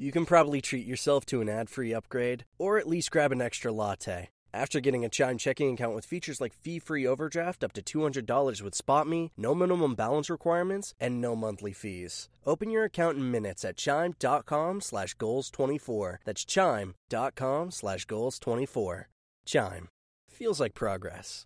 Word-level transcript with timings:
You 0.00 0.12
can 0.12 0.24
probably 0.24 0.62
treat 0.62 0.86
yourself 0.86 1.26
to 1.26 1.42
an 1.42 1.50
ad 1.50 1.68
free 1.68 1.92
upgrade, 1.92 2.46
or 2.56 2.78
at 2.78 2.88
least 2.88 3.10
grab 3.10 3.32
an 3.32 3.42
extra 3.42 3.70
latte. 3.70 4.30
After 4.50 4.80
getting 4.80 5.04
a 5.04 5.10
Chime 5.10 5.36
checking 5.36 5.74
account 5.74 5.94
with 5.94 6.06
features 6.06 6.40
like 6.40 6.54
fee 6.54 6.78
free 6.78 7.06
overdraft 7.06 7.62
up 7.62 7.74
to 7.74 7.82
$200 7.82 8.62
with 8.62 8.72
SpotMe, 8.72 9.28
no 9.36 9.54
minimum 9.54 9.94
balance 9.94 10.30
requirements, 10.30 10.94
and 10.98 11.20
no 11.20 11.36
monthly 11.36 11.74
fees. 11.74 12.30
Open 12.46 12.70
your 12.70 12.84
account 12.84 13.18
in 13.18 13.30
minutes 13.30 13.62
at 13.62 13.76
chime.com 13.76 14.80
slash 14.80 15.14
goals24. 15.16 16.16
That's 16.24 16.46
chime.com 16.46 17.70
slash 17.70 18.06
goals24. 18.06 19.04
Chime. 19.44 19.88
Feels 20.30 20.60
like 20.60 20.72
progress. 20.72 21.44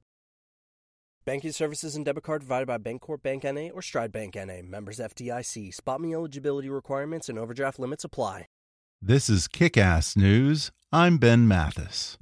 Banking 1.26 1.52
services 1.52 1.96
and 1.96 2.04
debit 2.04 2.22
card 2.22 2.42
provided 2.42 2.66
by 2.66 2.76
Bancorp 2.76 3.22
Bank 3.22 3.44
NA 3.44 3.68
or 3.72 3.80
Stride 3.80 4.12
Bank 4.12 4.34
NA. 4.34 4.60
Members 4.62 4.98
FDIC. 4.98 5.72
Spot 5.72 5.98
me 5.98 6.12
eligibility 6.12 6.68
requirements 6.68 7.30
and 7.30 7.38
overdraft 7.38 7.78
limits 7.78 8.04
apply. 8.04 8.46
This 9.00 9.30
is 9.30 9.48
Kick 9.48 9.78
Ass 9.78 10.16
News. 10.16 10.70
I'm 10.92 11.16
Ben 11.16 11.48
Mathis. 11.48 12.18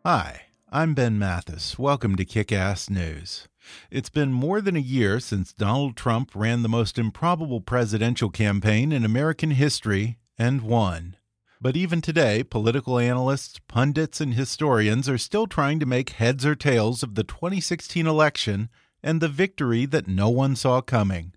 Hi, 0.05 0.43
I'm 0.71 0.93
Ben 0.93 1.19
Mathis. 1.19 1.77
Welcome 1.77 2.15
to 2.15 2.23
Kick 2.23 2.53
Ass 2.53 2.89
News. 2.89 3.49
It's 3.91 4.09
been 4.09 4.31
more 4.31 4.61
than 4.61 4.77
a 4.77 4.79
year 4.79 5.19
since 5.19 5.51
Donald 5.51 5.97
Trump 5.97 6.31
ran 6.33 6.61
the 6.61 6.69
most 6.69 6.97
improbable 6.97 7.59
presidential 7.59 8.29
campaign 8.29 8.93
in 8.93 9.03
American 9.03 9.51
history 9.51 10.17
and 10.37 10.61
won. 10.61 11.17
But 11.59 11.75
even 11.75 11.99
today, 11.99 12.43
political 12.43 12.97
analysts, 12.97 13.59
pundits, 13.67 14.21
and 14.21 14.35
historians 14.35 15.09
are 15.09 15.17
still 15.17 15.47
trying 15.47 15.81
to 15.81 15.85
make 15.85 16.11
heads 16.11 16.45
or 16.45 16.55
tails 16.55 17.03
of 17.03 17.15
the 17.15 17.25
2016 17.25 18.07
election 18.07 18.69
and 19.03 19.19
the 19.19 19.27
victory 19.27 19.85
that 19.85 20.07
no 20.07 20.29
one 20.29 20.55
saw 20.55 20.79
coming. 20.79 21.33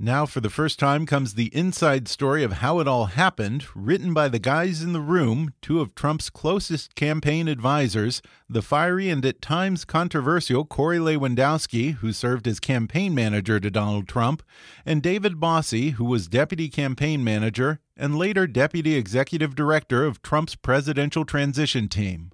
Now, 0.00 0.26
for 0.26 0.40
the 0.40 0.48
first 0.48 0.78
time, 0.78 1.06
comes 1.06 1.34
the 1.34 1.52
inside 1.52 2.06
story 2.06 2.44
of 2.44 2.52
how 2.52 2.78
it 2.78 2.86
all 2.86 3.06
happened, 3.06 3.66
written 3.74 4.14
by 4.14 4.28
the 4.28 4.38
guys 4.38 4.80
in 4.80 4.92
the 4.92 5.00
room, 5.00 5.54
two 5.60 5.80
of 5.80 5.96
Trump's 5.96 6.30
closest 6.30 6.94
campaign 6.94 7.48
advisors, 7.48 8.22
the 8.48 8.62
fiery 8.62 9.10
and 9.10 9.26
at 9.26 9.42
times 9.42 9.84
controversial 9.84 10.64
Corey 10.64 10.98
Lewandowski, 10.98 11.94
who 11.94 12.12
served 12.12 12.46
as 12.46 12.60
campaign 12.60 13.12
manager 13.12 13.58
to 13.58 13.72
Donald 13.72 14.06
Trump, 14.06 14.44
and 14.86 15.02
David 15.02 15.40
Bossie, 15.40 15.94
who 15.94 16.04
was 16.04 16.28
deputy 16.28 16.68
campaign 16.68 17.24
manager 17.24 17.80
and 17.96 18.16
later 18.16 18.46
deputy 18.46 18.94
executive 18.94 19.56
director 19.56 20.04
of 20.04 20.22
Trump's 20.22 20.54
presidential 20.54 21.24
transition 21.24 21.88
team. 21.88 22.30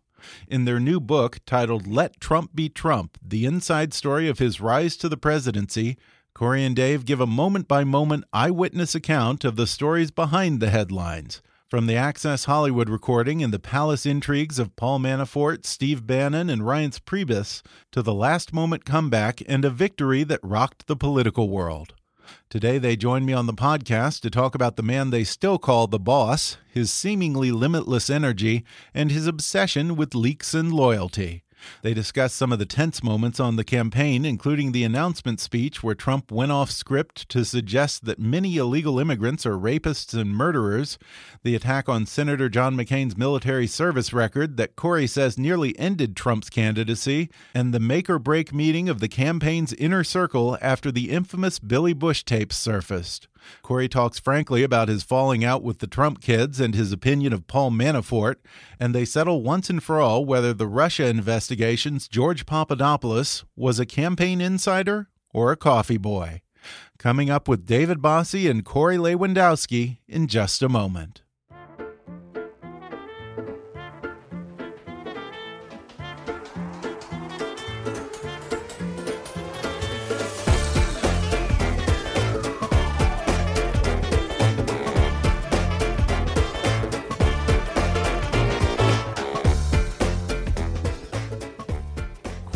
In 0.47 0.67
their 0.67 0.81
new 0.81 1.01
book 1.01 1.41
titled 1.47 1.87
Let 1.87 2.21
Trump 2.21 2.55
Be 2.55 2.69
Trump 2.69 3.17
The 3.27 3.47
Inside 3.47 3.95
Story 3.95 4.29
of 4.29 4.39
His 4.39 4.61
Rise 4.61 4.99
to 4.99 5.09
the 5.09 5.17
Presidency, 5.17 5.97
Corey 6.35 6.65
and 6.65 6.75
Dave 6.75 7.05
give 7.05 7.21
a 7.21 7.29
moment 7.29 7.69
by 7.69 7.85
moment 7.85 8.25
eyewitness 8.33 8.97
account 8.97 9.45
of 9.45 9.55
the 9.55 9.69
stories 9.69 10.11
behind 10.11 10.59
the 10.59 10.69
headlines. 10.69 11.41
From 11.69 11.87
the 11.87 11.95
Access 11.95 12.47
Hollywood 12.47 12.89
recording 12.89 13.41
and 13.41 13.55
the 13.55 13.61
palace 13.61 14.05
intrigues 14.05 14.59
of 14.59 14.75
Paul 14.75 14.99
Manafort, 14.99 15.65
Steve 15.65 16.09
Bannon, 16.09 16.51
and 16.51 16.63
Reince 16.63 16.99
Priebus, 16.99 17.63
to 17.93 18.03
the 18.03 18.13
last 18.13 18.53
moment 18.53 18.85
comeback 18.85 19.43
and 19.47 19.65
a 19.65 19.71
victory 19.71 20.25
that 20.25 20.41
rocked 20.43 20.89
the 20.89 20.97
political 20.97 21.49
world. 21.49 21.95
Today, 22.51 22.79
they 22.79 22.97
join 22.97 23.25
me 23.25 23.33
on 23.33 23.47
the 23.47 23.53
podcast 23.53 24.21
to 24.23 24.31
talk 24.31 24.57
about 24.57 24.75
the 24.75 24.83
man 24.83 25.11
they 25.11 25.23
still 25.23 25.59
call 25.59 25.87
the 25.87 26.01
boss, 26.01 26.57
his 26.69 26.93
seemingly 26.93 27.53
limitless 27.53 28.11
energy, 28.11 28.65
and 28.93 29.13
his 29.13 29.29
obsession 29.29 29.95
with 29.95 30.17
leaks 30.17 30.53
and 30.53 30.73
loyalty. 30.73 31.44
They 31.83 31.95
discuss 31.95 32.33
some 32.33 32.53
of 32.53 32.59
the 32.59 32.67
tense 32.67 33.03
moments 33.03 33.41
on 33.41 33.57
the 33.57 33.65
campaign, 33.65 34.25
including 34.25 34.73
the 34.73 34.85
announcement 34.85 35.41
speech 35.41 35.83
where 35.83 35.95
Trump 35.95 36.31
went 36.31 36.53
off 36.53 36.71
script 36.71 37.29
to 37.31 37.45
suggest 37.45 38.05
that 38.05 38.19
many 38.19 38.57
illegal 38.57 38.99
immigrants 38.99 39.45
are 39.47 39.59
rapists 39.59 40.19
and 40.19 40.31
murderers, 40.31 40.99
the 41.43 41.55
attack 41.55 41.89
on 41.89 42.07
Senator 42.07 42.49
John 42.49 42.77
McCain's 42.77 43.17
military 43.17 43.67
service 43.67 44.13
record 44.13 44.57
that 44.57 44.77
Corey 44.77 45.07
says 45.07 45.39
nearly 45.39 45.79
ended 45.79 46.17
Trump's 46.17 46.51
candidacy, 46.51 47.31
and 47.55 47.73
the 47.73 47.81
make 47.81 48.09
or 48.09 48.19
break 48.19 48.53
meeting 48.53 48.89
of 48.89 49.01
the 49.01 49.09
campaign's 49.09 49.73
inner 49.75 50.05
circle 50.05 50.59
after 50.61 50.91
the 50.91 51.11
infamous 51.11 51.59
Billy 51.59 51.93
Bush 51.93 52.23
tapes 52.23 52.57
surfaced. 52.57 53.29
Corey 53.63 53.89
talks 53.89 54.19
frankly 54.19 54.63
about 54.63 54.89
his 54.89 55.03
falling 55.03 55.45
out 55.45 55.63
with 55.63 55.79
the 55.79 55.87
Trump 55.87 56.21
kids 56.21 56.61
and 56.61 56.75
his 56.75 56.93
opinion 56.93 57.33
of 57.33 57.47
Paul 57.47 57.71
Manafort, 57.71 58.37
and 58.79 58.95
they 58.95 59.05
settle 59.05 59.43
once 59.43 59.69
and 59.71 59.83
for 59.83 60.01
all 60.01 60.25
whether 60.25 60.53
the 60.53 60.67
Russia 60.67 61.07
investigation's 61.07 62.09
George 62.09 62.47
Papadopoulos 62.47 63.45
was 63.57 63.79
a 63.79 63.87
campaign 63.87 64.41
insider 64.41 65.09
or 65.33 65.51
a 65.51 65.57
coffee 65.57 65.99
boy. 65.99 66.41
Coming 66.99 67.29
up 67.29 67.49
with 67.49 67.67
David 67.67 67.99
Bossie 67.99 68.49
and 68.49 68.65
Corey 68.65 68.97
Lewandowski 68.97 69.99
in 70.09 70.29
just 70.29 70.63
a 70.63 70.69
moment. 70.69 71.24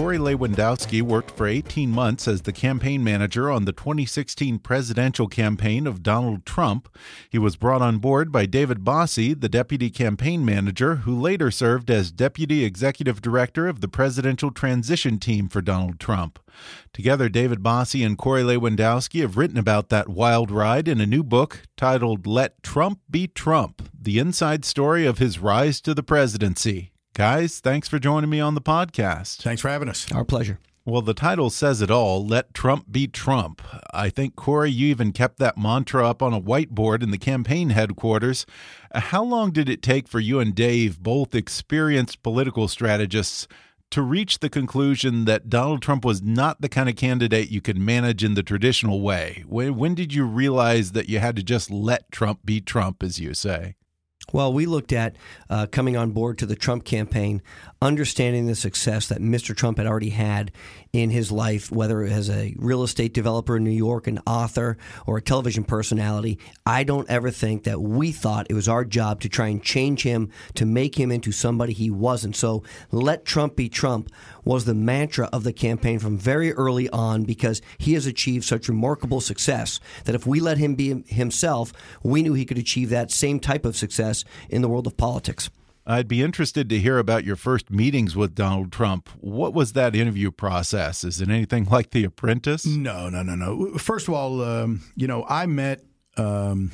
Corey 0.08 0.16
Lewandowski 0.16 1.02
worked 1.02 1.32
for 1.32 1.46
18 1.46 1.90
months 1.90 2.26
as 2.26 2.40
the 2.40 2.50
campaign 2.50 3.04
manager 3.04 3.50
on 3.50 3.66
the 3.66 3.74
2016 3.74 4.58
presidential 4.58 5.28
campaign 5.28 5.86
of 5.86 6.02
Donald 6.02 6.46
Trump. 6.46 6.88
He 7.28 7.36
was 7.36 7.56
brought 7.56 7.82
on 7.82 7.98
board 7.98 8.32
by 8.32 8.46
David 8.46 8.78
Bossie, 8.78 9.38
the 9.38 9.50
deputy 9.50 9.90
campaign 9.90 10.46
manager, 10.46 10.94
who 10.94 11.20
later 11.20 11.50
served 11.50 11.90
as 11.90 12.10
deputy 12.10 12.64
executive 12.64 13.20
director 13.20 13.68
of 13.68 13.82
the 13.82 13.86
presidential 13.86 14.50
transition 14.50 15.18
team 15.18 15.46
for 15.46 15.60
Donald 15.60 16.00
Trump. 16.00 16.38
Together, 16.94 17.28
David 17.28 17.62
Bossie 17.62 18.06
and 18.06 18.16
Corey 18.16 18.42
Lewandowski 18.42 19.20
have 19.20 19.36
written 19.36 19.58
about 19.58 19.90
that 19.90 20.08
wild 20.08 20.50
ride 20.50 20.88
in 20.88 21.02
a 21.02 21.06
new 21.06 21.22
book 21.22 21.64
titled 21.76 22.26
Let 22.26 22.62
Trump 22.62 23.00
Be 23.10 23.26
Trump 23.26 23.90
The 24.00 24.18
Inside 24.18 24.64
Story 24.64 25.04
of 25.04 25.18
His 25.18 25.38
Rise 25.38 25.82
to 25.82 25.92
the 25.92 26.02
Presidency. 26.02 26.92
Guys, 27.18 27.58
thanks 27.58 27.88
for 27.88 27.98
joining 27.98 28.30
me 28.30 28.38
on 28.38 28.54
the 28.54 28.60
podcast. 28.60 29.42
Thanks 29.42 29.60
for 29.60 29.68
having 29.68 29.88
us. 29.88 30.06
Our 30.12 30.24
pleasure. 30.24 30.60
Well, 30.84 31.02
the 31.02 31.14
title 31.14 31.50
says 31.50 31.82
it 31.82 31.90
all 31.90 32.24
let 32.24 32.54
Trump 32.54 32.92
be 32.92 33.08
Trump. 33.08 33.60
I 33.92 34.08
think, 34.08 34.36
Corey, 34.36 34.70
you 34.70 34.86
even 34.86 35.10
kept 35.10 35.40
that 35.40 35.58
mantra 35.58 36.08
up 36.08 36.22
on 36.22 36.32
a 36.32 36.40
whiteboard 36.40 37.02
in 37.02 37.10
the 37.10 37.18
campaign 37.18 37.70
headquarters. 37.70 38.46
How 38.94 39.24
long 39.24 39.50
did 39.50 39.68
it 39.68 39.82
take 39.82 40.06
for 40.06 40.20
you 40.20 40.38
and 40.38 40.54
Dave, 40.54 41.00
both 41.00 41.34
experienced 41.34 42.22
political 42.22 42.68
strategists, 42.68 43.48
to 43.90 44.00
reach 44.00 44.38
the 44.38 44.48
conclusion 44.48 45.24
that 45.24 45.50
Donald 45.50 45.82
Trump 45.82 46.04
was 46.04 46.22
not 46.22 46.60
the 46.60 46.68
kind 46.68 46.88
of 46.88 46.94
candidate 46.94 47.50
you 47.50 47.60
could 47.60 47.78
manage 47.78 48.22
in 48.22 48.34
the 48.34 48.44
traditional 48.44 49.00
way? 49.00 49.42
When, 49.48 49.74
when 49.74 49.96
did 49.96 50.14
you 50.14 50.24
realize 50.24 50.92
that 50.92 51.08
you 51.08 51.18
had 51.18 51.34
to 51.34 51.42
just 51.42 51.68
let 51.68 52.12
Trump 52.12 52.46
be 52.46 52.60
Trump, 52.60 53.02
as 53.02 53.18
you 53.18 53.34
say? 53.34 53.74
Well, 54.32 54.52
we 54.52 54.66
looked 54.66 54.92
at 54.92 55.16
uh, 55.48 55.66
coming 55.66 55.96
on 55.96 56.10
board 56.10 56.38
to 56.38 56.46
the 56.46 56.56
Trump 56.56 56.84
campaign, 56.84 57.40
understanding 57.80 58.46
the 58.46 58.54
success 58.54 59.08
that 59.08 59.20
Mr. 59.20 59.56
Trump 59.56 59.78
had 59.78 59.86
already 59.86 60.10
had 60.10 60.52
in 60.92 61.10
his 61.10 61.30
life, 61.30 61.70
whether 61.70 62.02
as 62.02 62.30
a 62.30 62.54
real 62.58 62.82
estate 62.82 63.12
developer 63.12 63.56
in 63.56 63.64
New 63.64 63.70
York, 63.70 64.06
an 64.06 64.20
author, 64.26 64.76
or 65.06 65.18
a 65.18 65.22
television 65.22 65.64
personality. 65.64 66.38
I 66.64 66.84
don't 66.84 67.08
ever 67.10 67.30
think 67.30 67.64
that 67.64 67.80
we 67.80 68.12
thought 68.12 68.46
it 68.48 68.54
was 68.54 68.68
our 68.68 68.84
job 68.84 69.20
to 69.20 69.28
try 69.28 69.48
and 69.48 69.62
change 69.62 70.02
him 70.02 70.30
to 70.54 70.64
make 70.64 70.98
him 70.98 71.10
into 71.10 71.32
somebody 71.32 71.72
he 71.72 71.90
wasn't. 71.90 72.36
So 72.36 72.62
let 72.90 73.24
Trump 73.24 73.56
be 73.56 73.68
Trump 73.68 74.10
was 74.44 74.64
the 74.64 74.74
mantra 74.74 75.28
of 75.32 75.44
the 75.44 75.52
campaign 75.52 75.98
from 75.98 76.16
very 76.16 76.52
early 76.52 76.88
on 76.88 77.24
because 77.24 77.60
he 77.76 77.94
has 77.94 78.06
achieved 78.06 78.44
such 78.44 78.68
remarkable 78.68 79.20
success 79.20 79.80
that 80.04 80.14
if 80.14 80.26
we 80.26 80.40
let 80.40 80.58
him 80.58 80.74
be 80.74 81.04
himself, 81.06 81.72
we 82.02 82.22
knew 82.22 82.32
he 82.32 82.46
could 82.46 82.58
achieve 82.58 82.88
that 82.90 83.10
same 83.10 83.40
type 83.40 83.64
of 83.64 83.76
success 83.76 84.24
in 84.48 84.62
the 84.62 84.68
world 84.68 84.86
of 84.86 84.96
politics. 84.96 85.50
I'd 85.90 86.06
be 86.06 86.22
interested 86.22 86.68
to 86.68 86.78
hear 86.78 86.98
about 86.98 87.24
your 87.24 87.34
first 87.34 87.70
meetings 87.70 88.14
with 88.14 88.34
Donald 88.34 88.70
Trump. 88.70 89.08
What 89.20 89.54
was 89.54 89.72
that 89.72 89.96
interview 89.96 90.30
process? 90.30 91.02
Is 91.02 91.22
it 91.22 91.30
anything 91.30 91.64
like 91.70 91.90
The 91.90 92.04
Apprentice? 92.04 92.66
No, 92.66 93.08
no, 93.08 93.22
no, 93.22 93.34
no. 93.34 93.78
First 93.78 94.06
of 94.06 94.12
all, 94.12 94.42
um, 94.42 94.82
you 94.96 95.06
know, 95.06 95.24
I 95.26 95.46
met 95.46 95.82
um, 96.18 96.72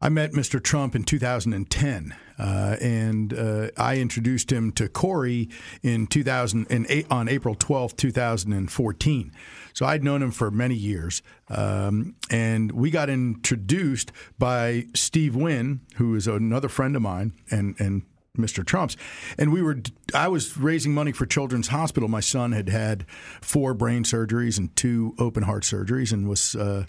I 0.00 0.08
met 0.10 0.30
Mr. 0.30 0.62
Trump 0.62 0.94
in 0.94 1.02
2010, 1.02 2.14
uh, 2.38 2.76
and 2.80 3.34
uh, 3.34 3.70
I 3.76 3.96
introduced 3.96 4.52
him 4.52 4.70
to 4.72 4.88
Corey 4.88 5.48
in 5.82 6.06
2000 6.06 6.68
in, 6.70 7.04
on 7.10 7.28
April 7.28 7.56
12, 7.56 7.96
2014. 7.96 9.32
So 9.72 9.86
I'd 9.86 10.04
known 10.04 10.22
him 10.22 10.30
for 10.30 10.52
many 10.52 10.76
years, 10.76 11.20
um, 11.48 12.14
and 12.30 12.70
we 12.70 12.92
got 12.92 13.10
introduced 13.10 14.12
by 14.38 14.86
Steve 14.94 15.34
Wynn, 15.34 15.80
who 15.96 16.14
is 16.14 16.28
another 16.28 16.68
friend 16.68 16.94
of 16.94 17.02
mine, 17.02 17.32
and 17.50 17.74
and 17.80 18.02
Mr. 18.38 18.64
Trump's. 18.64 18.96
And 19.36 19.52
we 19.52 19.62
were, 19.62 19.78
I 20.14 20.28
was 20.28 20.56
raising 20.56 20.94
money 20.94 21.12
for 21.12 21.26
Children's 21.26 21.68
Hospital. 21.68 22.08
My 22.08 22.20
son 22.20 22.52
had 22.52 22.68
had 22.68 23.04
four 23.40 23.74
brain 23.74 24.04
surgeries 24.04 24.58
and 24.58 24.74
two 24.76 25.14
open 25.18 25.42
heart 25.42 25.64
surgeries 25.64 26.12
and 26.12 26.28
was, 26.28 26.54
uh, 26.54 26.84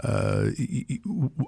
uh, 0.00 0.46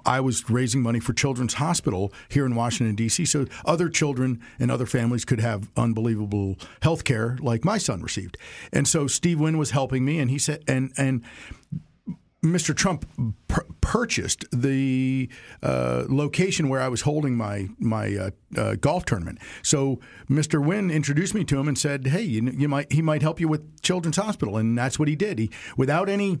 I 0.05 0.19
was 0.19 0.49
raising 0.49 0.81
money 0.81 0.99
for 0.99 1.13
Children's 1.13 1.55
Hospital 1.55 2.13
here 2.29 2.45
in 2.45 2.55
Washington, 2.55 2.95
D.C., 2.95 3.25
so 3.25 3.45
other 3.65 3.89
children 3.89 4.41
and 4.59 4.69
other 4.69 4.85
families 4.85 5.25
could 5.25 5.39
have 5.39 5.71
unbelievable 5.75 6.57
health 6.81 7.03
care 7.03 7.37
like 7.41 7.65
my 7.65 7.77
son 7.77 8.01
received. 8.01 8.37
And 8.71 8.87
so 8.87 9.07
Steve 9.07 9.39
Wynn 9.39 9.57
was 9.57 9.71
helping 9.71 10.05
me, 10.05 10.19
and 10.19 10.29
he 10.29 10.37
said, 10.37 10.63
and, 10.67 10.91
and, 10.97 11.23
Mr. 12.43 12.75
Trump 12.75 13.07
purchased 13.81 14.45
the 14.51 15.27
uh, 15.63 16.03
location 16.07 16.69
where 16.69 16.79
I 16.79 16.87
was 16.87 17.01
holding 17.01 17.35
my 17.35 17.69
my 17.79 18.15
uh, 18.15 18.29
uh, 18.55 18.75
golf 18.75 19.05
tournament. 19.05 19.39
So 19.63 19.99
Mr. 20.29 20.63
Wynn 20.63 20.91
introduced 20.91 21.33
me 21.33 21.43
to 21.45 21.59
him 21.59 21.67
and 21.67 21.75
said, 21.75 22.05
"Hey, 22.05 22.21
you, 22.21 22.51
you 22.55 22.67
might 22.67 22.91
he 22.91 23.01
might 23.01 23.23
help 23.23 23.39
you 23.39 23.47
with 23.47 23.81
Children's 23.81 24.17
Hospital," 24.17 24.57
and 24.57 24.77
that's 24.77 24.99
what 24.99 25.07
he 25.07 25.15
did. 25.15 25.39
He 25.39 25.49
without 25.75 26.07
any 26.07 26.39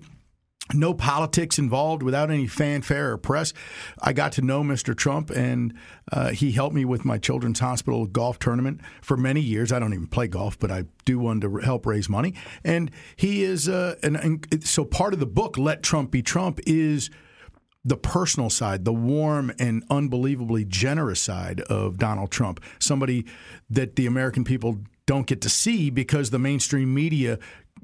no 0.73 0.93
politics 0.93 1.59
involved, 1.59 2.01
without 2.01 2.31
any 2.31 2.47
fanfare 2.47 3.11
or 3.11 3.17
press. 3.17 3.53
I 4.01 4.13
got 4.13 4.31
to 4.33 4.41
know 4.41 4.63
Mr. 4.63 4.95
Trump, 4.95 5.29
and 5.29 5.73
uh, 6.11 6.29
he 6.29 6.51
helped 6.51 6.75
me 6.75 6.85
with 6.85 7.05
my 7.05 7.17
Children's 7.17 7.59
Hospital 7.59 8.07
golf 8.07 8.39
tournament 8.39 8.81
for 9.01 9.15
many 9.15 9.41
years. 9.41 9.71
I 9.71 9.79
don't 9.79 9.93
even 9.93 10.07
play 10.07 10.27
golf, 10.27 10.57
but 10.57 10.71
I 10.71 10.85
do 11.05 11.19
want 11.19 11.41
to 11.41 11.57
help 11.57 11.85
raise 11.85 12.09
money. 12.09 12.33
And 12.63 12.89
he 13.15 13.43
is, 13.43 13.69
uh, 13.69 13.95
and, 14.01 14.15
and 14.17 14.63
so 14.63 14.85
part 14.85 15.13
of 15.13 15.19
the 15.19 15.27
book, 15.27 15.57
Let 15.57 15.83
Trump 15.83 16.09
Be 16.11 16.23
Trump, 16.23 16.59
is 16.65 17.11
the 17.83 17.97
personal 17.97 18.49
side, 18.49 18.83
the 18.83 18.93
warm 18.93 19.53
and 19.59 19.83
unbelievably 19.91 20.65
generous 20.65 21.21
side 21.21 21.61
of 21.61 21.97
Donald 21.97 22.31
Trump, 22.31 22.59
somebody 22.79 23.25
that 23.69 23.95
the 23.95 24.07
American 24.07 24.43
people 24.43 24.79
don't 25.05 25.27
get 25.27 25.39
to 25.41 25.49
see 25.49 25.91
because 25.91 26.31
the 26.31 26.39
mainstream 26.39 26.91
media 26.91 27.37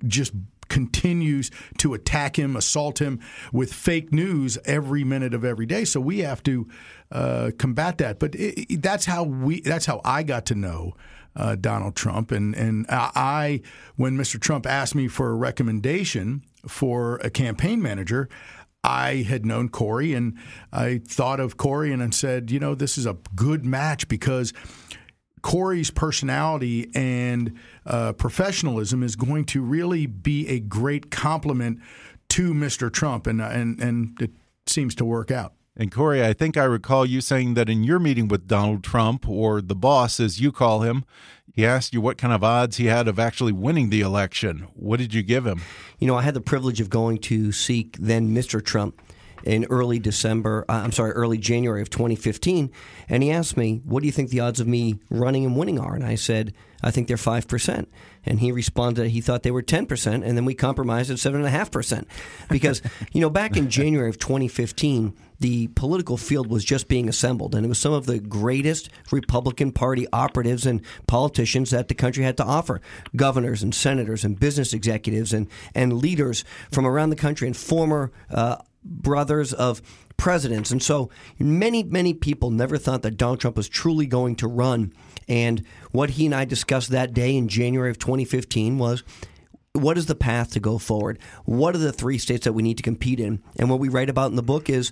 just 0.07 0.33
continues 0.71 1.51
to 1.77 1.93
attack 1.93 2.39
him, 2.39 2.55
assault 2.55 3.01
him 3.01 3.19
with 3.51 3.73
fake 3.73 4.13
news 4.13 4.57
every 4.63 5.03
minute 5.03 5.33
of 5.33 5.43
every 5.43 5.65
day. 5.65 5.83
So 5.83 5.99
we 5.99 6.19
have 6.19 6.41
to 6.43 6.67
uh, 7.11 7.51
combat 7.59 7.97
that. 7.97 8.19
But 8.19 8.35
it, 8.35 8.73
it, 8.73 8.81
that's 8.81 9.05
how 9.05 9.23
we. 9.23 9.59
That's 9.61 9.85
how 9.85 9.99
I 10.03 10.23
got 10.23 10.45
to 10.47 10.55
know. 10.55 10.95
Uh, 11.33 11.55
Donald 11.55 11.95
Trump 11.95 12.29
and 12.31 12.53
and 12.53 12.85
I 12.89 13.61
when 13.95 14.17
Mr. 14.17 14.37
Trump 14.37 14.65
asked 14.65 14.95
me 14.95 15.07
for 15.07 15.29
a 15.29 15.33
recommendation 15.33 16.43
for 16.67 17.21
a 17.23 17.29
campaign 17.29 17.81
manager, 17.81 18.27
I 18.83 19.23
had 19.27 19.45
known 19.45 19.69
Corey 19.69 20.13
and 20.13 20.37
I 20.73 20.99
thought 21.07 21.39
of 21.39 21.55
Corey 21.55 21.93
and 21.93 22.03
I 22.03 22.09
said, 22.09 22.51
you 22.51 22.59
know, 22.59 22.75
this 22.75 22.97
is 22.97 23.05
a 23.05 23.17
good 23.33 23.65
match 23.65 24.09
because 24.09 24.51
Corey's 25.41 25.89
personality 25.89 26.91
and 26.93 27.57
uh, 27.85 28.13
professionalism 28.13 29.03
is 29.03 29.15
going 29.15 29.45
to 29.45 29.61
really 29.61 30.05
be 30.05 30.47
a 30.47 30.59
great 30.59 31.11
complement 31.11 31.79
to 32.29 32.53
Mr. 32.53 32.91
Trump, 32.91 33.27
and 33.27 33.41
and 33.41 33.79
and 33.81 34.21
it 34.21 34.31
seems 34.65 34.95
to 34.95 35.05
work 35.05 35.31
out. 35.31 35.53
And 35.75 35.91
Corey, 35.91 36.23
I 36.23 36.33
think 36.33 36.57
I 36.57 36.65
recall 36.65 37.05
you 37.05 37.21
saying 37.21 37.53
that 37.53 37.69
in 37.69 37.83
your 37.83 37.97
meeting 37.97 38.27
with 38.27 38.47
Donald 38.47 38.83
Trump, 38.83 39.27
or 39.27 39.61
the 39.61 39.75
boss, 39.75 40.19
as 40.19 40.39
you 40.39 40.51
call 40.51 40.81
him, 40.81 41.05
he 41.53 41.65
asked 41.65 41.93
you 41.93 42.01
what 42.01 42.17
kind 42.17 42.33
of 42.33 42.43
odds 42.43 42.77
he 42.77 42.85
had 42.85 43.07
of 43.07 43.19
actually 43.19 43.51
winning 43.51 43.89
the 43.89 44.01
election. 44.01 44.67
What 44.73 44.99
did 44.99 45.13
you 45.13 45.23
give 45.23 45.45
him? 45.45 45.61
You 45.97 46.07
know, 46.07 46.15
I 46.15 46.21
had 46.21 46.33
the 46.33 46.41
privilege 46.41 46.81
of 46.81 46.89
going 46.89 47.19
to 47.19 47.51
seek 47.51 47.97
then 47.97 48.33
Mr. 48.33 48.63
Trump 48.63 49.01
in 49.43 49.65
early 49.65 49.99
December, 49.99 50.65
uh, 50.69 50.73
I'm 50.73 50.91
sorry, 50.91 51.11
early 51.11 51.37
January 51.37 51.81
of 51.81 51.89
2015. 51.89 52.71
And 53.09 53.23
he 53.23 53.31
asked 53.31 53.57
me, 53.57 53.81
What 53.83 54.01
do 54.01 54.05
you 54.05 54.11
think 54.11 54.29
the 54.29 54.39
odds 54.39 54.59
of 54.59 54.67
me 54.67 54.99
running 55.09 55.45
and 55.45 55.55
winning 55.55 55.79
are? 55.79 55.95
And 55.95 56.03
I 56.03 56.15
said, 56.15 56.53
I 56.83 56.91
think 56.91 57.07
they're 57.07 57.17
5%. 57.17 57.85
And 58.25 58.39
he 58.39 58.51
responded 58.51 59.09
he 59.09 59.21
thought 59.21 59.43
they 59.43 59.51
were 59.51 59.61
10%. 59.61 60.07
And 60.07 60.37
then 60.37 60.45
we 60.45 60.53
compromised 60.53 61.11
at 61.11 61.17
7.5%. 61.17 62.05
Because, 62.49 62.81
you 63.11 63.21
know, 63.21 63.29
back 63.29 63.55
in 63.55 63.69
January 63.69 64.09
of 64.09 64.17
2015, 64.17 65.15
the 65.41 65.67
political 65.69 66.17
field 66.17 66.51
was 66.51 66.63
just 66.63 66.87
being 66.87 67.09
assembled, 67.09 67.55
and 67.55 67.65
it 67.65 67.67
was 67.67 67.79
some 67.79 67.93
of 67.93 68.05
the 68.05 68.19
greatest 68.19 68.91
Republican 69.11 69.71
Party 69.71 70.05
operatives 70.13 70.67
and 70.67 70.81
politicians 71.07 71.71
that 71.71 71.87
the 71.87 71.95
country 71.95 72.23
had 72.23 72.37
to 72.37 72.43
offer 72.43 72.79
governors 73.15 73.63
and 73.63 73.73
senators 73.73 74.23
and 74.23 74.39
business 74.39 74.71
executives 74.71 75.33
and, 75.33 75.47
and 75.73 75.93
leaders 75.93 76.45
from 76.71 76.85
around 76.85 77.09
the 77.09 77.15
country 77.15 77.47
and 77.47 77.57
former 77.57 78.11
uh, 78.29 78.57
brothers 78.83 79.53
of 79.53 79.81
presidents. 80.17 80.71
And 80.71 80.81
so 80.81 81.09
many, 81.39 81.83
many 81.83 82.13
people 82.13 82.51
never 82.51 82.77
thought 82.77 83.01
that 83.03 83.17
Donald 83.17 83.39
Trump 83.39 83.57
was 83.57 83.69
truly 83.69 84.05
going 84.05 84.35
to 84.37 84.47
run. 84.47 84.93
And 85.27 85.65
what 85.91 86.11
he 86.11 86.25
and 86.25 86.35
I 86.35 86.45
discussed 86.45 86.89
that 86.89 87.13
day 87.13 87.35
in 87.35 87.47
January 87.47 87.89
of 87.89 87.99
2015 87.99 88.77
was 88.77 89.03
what 89.73 89.97
is 89.97 90.07
the 90.07 90.15
path 90.15 90.51
to 90.51 90.59
go 90.59 90.77
forward? 90.77 91.19
What 91.45 91.75
are 91.75 91.79
the 91.79 91.93
three 91.93 92.17
states 92.17 92.43
that 92.43 92.53
we 92.53 92.63
need 92.63 92.77
to 92.77 92.83
compete 92.83 93.19
in? 93.19 93.41
And 93.57 93.69
what 93.69 93.79
we 93.79 93.89
write 93.89 94.09
about 94.09 94.29
in 94.29 94.35
the 94.35 94.43
book 94.43 94.69
is 94.69 94.91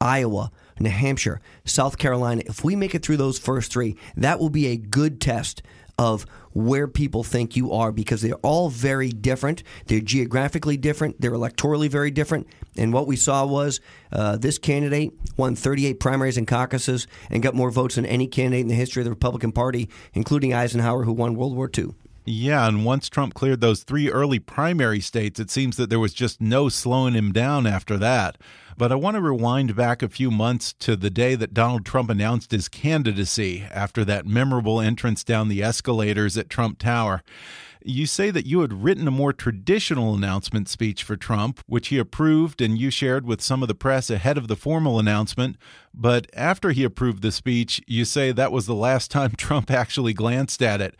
Iowa, 0.00 0.52
New 0.78 0.90
Hampshire, 0.90 1.40
South 1.64 1.98
Carolina. 1.98 2.42
If 2.46 2.64
we 2.64 2.76
make 2.76 2.94
it 2.94 3.04
through 3.04 3.16
those 3.16 3.38
first 3.38 3.72
three, 3.72 3.96
that 4.16 4.38
will 4.38 4.50
be 4.50 4.68
a 4.68 4.76
good 4.76 5.20
test 5.20 5.62
of 5.98 6.26
where 6.52 6.86
people 6.86 7.22
think 7.22 7.56
you 7.56 7.72
are 7.72 7.92
because 7.92 8.22
they're 8.22 8.34
all 8.36 8.68
very 8.68 9.10
different. 9.10 9.62
They're 9.86 10.00
geographically 10.00 10.76
different. 10.76 11.20
They're 11.20 11.32
electorally 11.32 11.88
very 11.88 12.10
different. 12.10 12.46
And 12.76 12.92
what 12.92 13.06
we 13.06 13.16
saw 13.16 13.44
was 13.46 13.80
uh, 14.12 14.36
this 14.36 14.58
candidate 14.58 15.12
won 15.36 15.56
38 15.56 16.00
primaries 16.00 16.36
and 16.36 16.46
caucuses 16.46 17.06
and 17.30 17.42
got 17.42 17.54
more 17.54 17.70
votes 17.70 17.96
than 17.96 18.06
any 18.06 18.26
candidate 18.26 18.62
in 18.62 18.68
the 18.68 18.74
history 18.74 19.02
of 19.02 19.04
the 19.04 19.10
Republican 19.10 19.52
Party, 19.52 19.88
including 20.12 20.54
Eisenhower, 20.54 21.04
who 21.04 21.12
won 21.12 21.34
World 21.34 21.56
War 21.56 21.70
II. 21.76 21.94
Yeah, 22.26 22.66
and 22.66 22.86
once 22.86 23.10
Trump 23.10 23.34
cleared 23.34 23.60
those 23.60 23.82
three 23.82 24.10
early 24.10 24.38
primary 24.38 25.00
states, 25.00 25.38
it 25.38 25.50
seems 25.50 25.76
that 25.76 25.90
there 25.90 26.00
was 26.00 26.14
just 26.14 26.40
no 26.40 26.70
slowing 26.70 27.12
him 27.12 27.32
down 27.32 27.66
after 27.66 27.98
that. 27.98 28.38
But 28.76 28.90
I 28.90 28.96
want 28.96 29.14
to 29.14 29.20
rewind 29.20 29.76
back 29.76 30.02
a 30.02 30.08
few 30.08 30.30
months 30.30 30.72
to 30.80 30.96
the 30.96 31.10
day 31.10 31.34
that 31.36 31.54
Donald 31.54 31.84
Trump 31.84 32.10
announced 32.10 32.50
his 32.50 32.68
candidacy 32.68 33.64
after 33.70 34.04
that 34.04 34.26
memorable 34.26 34.80
entrance 34.80 35.22
down 35.22 35.48
the 35.48 35.62
escalators 35.62 36.36
at 36.36 36.50
Trump 36.50 36.78
Tower. 36.78 37.22
You 37.86 38.06
say 38.06 38.30
that 38.30 38.46
you 38.46 38.62
had 38.62 38.82
written 38.82 39.06
a 39.06 39.10
more 39.10 39.34
traditional 39.34 40.14
announcement 40.14 40.70
speech 40.70 41.02
for 41.02 41.18
Trump, 41.18 41.60
which 41.66 41.88
he 41.88 41.98
approved 41.98 42.62
and 42.62 42.78
you 42.78 42.88
shared 42.88 43.26
with 43.26 43.42
some 43.42 43.60
of 43.60 43.68
the 43.68 43.74
press 43.74 44.08
ahead 44.08 44.38
of 44.38 44.48
the 44.48 44.56
formal 44.56 44.98
announcement. 44.98 45.58
But 45.92 46.26
after 46.32 46.70
he 46.70 46.82
approved 46.82 47.20
the 47.20 47.30
speech, 47.30 47.82
you 47.86 48.06
say 48.06 48.32
that 48.32 48.52
was 48.52 48.64
the 48.64 48.74
last 48.74 49.10
time 49.10 49.32
Trump 49.36 49.70
actually 49.70 50.14
glanced 50.14 50.62
at 50.62 50.80
it. 50.80 50.98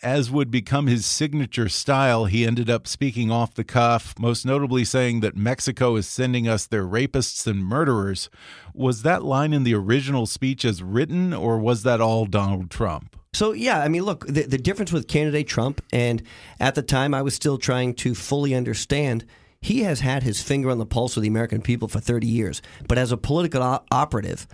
As 0.00 0.30
would 0.30 0.48
become 0.48 0.86
his 0.86 1.04
signature 1.04 1.68
style, 1.68 2.26
he 2.26 2.46
ended 2.46 2.70
up 2.70 2.86
speaking 2.86 3.32
off 3.32 3.54
the 3.54 3.64
cuff, 3.64 4.14
most 4.16 4.46
notably 4.46 4.84
saying 4.84 5.20
that 5.20 5.36
Mexico 5.36 5.96
is 5.96 6.06
sending 6.06 6.46
us 6.46 6.66
their 6.66 6.86
rapists 6.86 7.48
and 7.48 7.64
murderers. 7.64 8.30
Was 8.74 9.02
that 9.02 9.24
line 9.24 9.52
in 9.52 9.64
the 9.64 9.74
original 9.74 10.26
speech 10.26 10.64
as 10.64 10.84
written, 10.84 11.34
or 11.34 11.58
was 11.58 11.82
that 11.82 12.00
all 12.00 12.26
Donald 12.26 12.70
Trump? 12.70 13.16
So 13.34 13.52
yeah, 13.52 13.80
I 13.80 13.88
mean, 13.88 14.02
look, 14.02 14.26
the, 14.26 14.42
the 14.42 14.58
difference 14.58 14.92
with 14.92 15.08
candidate 15.08 15.48
Trump, 15.48 15.82
and 15.90 16.22
at 16.60 16.74
the 16.74 16.82
time 16.82 17.14
I 17.14 17.22
was 17.22 17.34
still 17.34 17.56
trying 17.56 17.94
to 17.94 18.14
fully 18.14 18.54
understand. 18.54 19.24
He 19.60 19.84
has 19.84 20.00
had 20.00 20.24
his 20.24 20.42
finger 20.42 20.70
on 20.70 20.78
the 20.78 20.86
pulse 20.86 21.16
of 21.16 21.22
the 21.22 21.28
American 21.28 21.62
people 21.62 21.86
for 21.86 22.00
30 22.00 22.26
years. 22.26 22.60
But 22.88 22.98
as 22.98 23.12
a 23.12 23.16
political 23.16 23.62
op 23.62 23.86
operative, 23.92 24.48